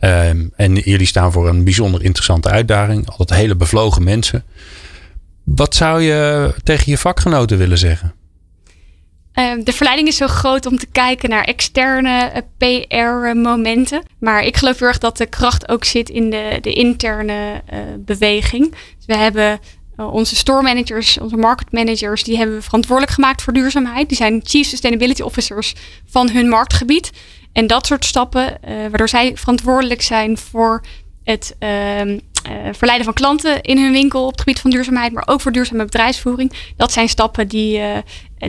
[0.00, 3.08] Um, en jullie staan voor een bijzonder interessante uitdaging.
[3.08, 4.44] Altijd hele bevlogen mensen.
[5.44, 8.14] Wat zou je tegen je vakgenoten willen zeggen?
[9.32, 14.02] Ehm, de verleiding is zo groot om te kijken naar externe eh, PR-momenten.
[14.18, 17.78] Maar ik geloof heel erg dat de kracht ook zit in de, de interne uh,
[17.98, 18.70] beweging.
[18.70, 19.60] Dus we hebben
[19.96, 24.08] uh, onze store managers, onze market managers, die hebben we verantwoordelijk gemaakt voor duurzaamheid.
[24.08, 25.74] Die zijn chief sustainability officers
[26.06, 27.10] van hun marktgebied.
[27.52, 30.84] En dat soort stappen, waardoor zij verantwoordelijk zijn voor
[31.24, 32.18] het ehm,
[32.72, 35.84] verleiden van klanten in hun winkel op het gebied van duurzaamheid, maar ook voor duurzame
[35.84, 36.52] bedrijfsvoering.
[36.76, 37.82] Dat zijn stappen die,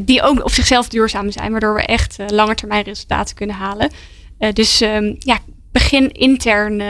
[0.02, 3.92] die ook op zichzelf duurzaam zijn, waardoor we echt uh, langetermijn resultaten kunnen halen.
[4.54, 5.40] Dus um, ja,
[5.72, 6.82] begin intern.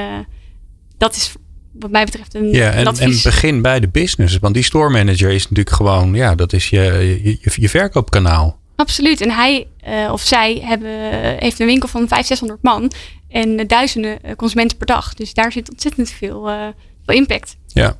[0.98, 1.34] Dat is
[1.72, 4.38] wat mij betreft een ja, en, en, begin bij de business.
[4.40, 8.60] Want die store manager is natuurlijk gewoon, ja, dat is je, je, je verkoopkanaal.
[8.82, 9.22] Absoluut.
[9.22, 9.68] En hij
[10.12, 10.90] of zij hebben,
[11.38, 12.92] heeft een winkel van 500, 600 man
[13.30, 15.14] en duizenden consumenten per dag.
[15.14, 16.50] Dus daar zit ontzettend veel,
[17.06, 17.56] veel impact.
[17.68, 17.96] Ja,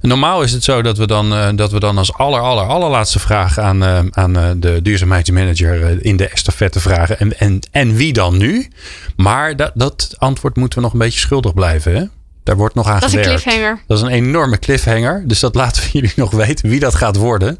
[0.00, 3.58] normaal is het zo dat we dan, dat we dan als aller, aller, allerlaatste vraag
[3.58, 3.84] aan,
[4.16, 7.18] aan de duurzaamheidsmanager in de estafette vragen.
[7.18, 8.68] En, en, en wie dan nu?
[9.16, 11.96] Maar dat, dat antwoord moeten we nog een beetje schuldig blijven.
[11.96, 12.04] Hè?
[12.46, 13.28] Daar wordt nog aan dat gewerkt.
[13.28, 13.82] Dat is een cliffhanger.
[13.86, 15.24] Dat is een enorme cliffhanger.
[15.26, 17.58] Dus dat laten we jullie nog weten wie dat gaat worden.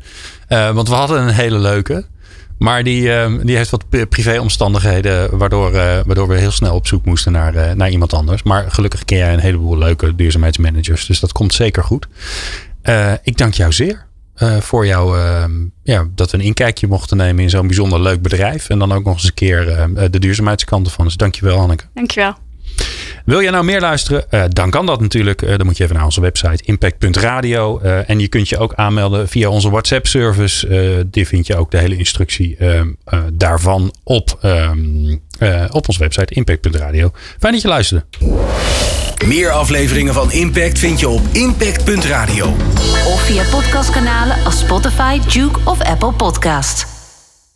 [0.49, 2.07] want we hadden een hele leuke.
[2.59, 7.05] Maar die, uh, die heeft wat privéomstandigheden, waardoor, uh, waardoor we heel snel op zoek
[7.05, 8.43] moesten naar, uh, naar iemand anders.
[8.43, 12.07] Maar gelukkig ken jij een heleboel leuke duurzaamheidsmanagers, dus dat komt zeker goed.
[13.23, 14.05] ik dank jou zeer
[14.61, 15.53] voor jou, ehm,
[15.83, 18.69] ja, dat we een inkijkje mochten nemen in zo'n bijzonder leuk bedrijf.
[18.69, 21.05] En dan ook nog eens een keer de duurzaamheidskanten van.
[21.05, 21.85] Dus dankjewel Hanneke.
[21.95, 22.46] Dankjewel.
[23.25, 24.25] Wil jij nou meer luisteren?
[24.31, 25.43] Uh, dan kan dat natuurlijk.
[25.43, 27.81] Uh, dan moet je even naar onze website impact.radio.
[27.83, 31.07] Uh, en je kunt je ook aanmelden via onze WhatsApp service.
[31.11, 32.89] die vind je ook de hele instructie ehm,
[33.33, 35.23] daarvan op, um,
[35.71, 37.11] op onze website impact.radio.
[37.39, 38.05] Fijn dat je luisterde.
[39.25, 42.47] Meer afleveringen van Impact vind je op impact.radio.
[43.07, 46.96] Of via podcastkanalen als Spotify, Duke of Apple Podcast.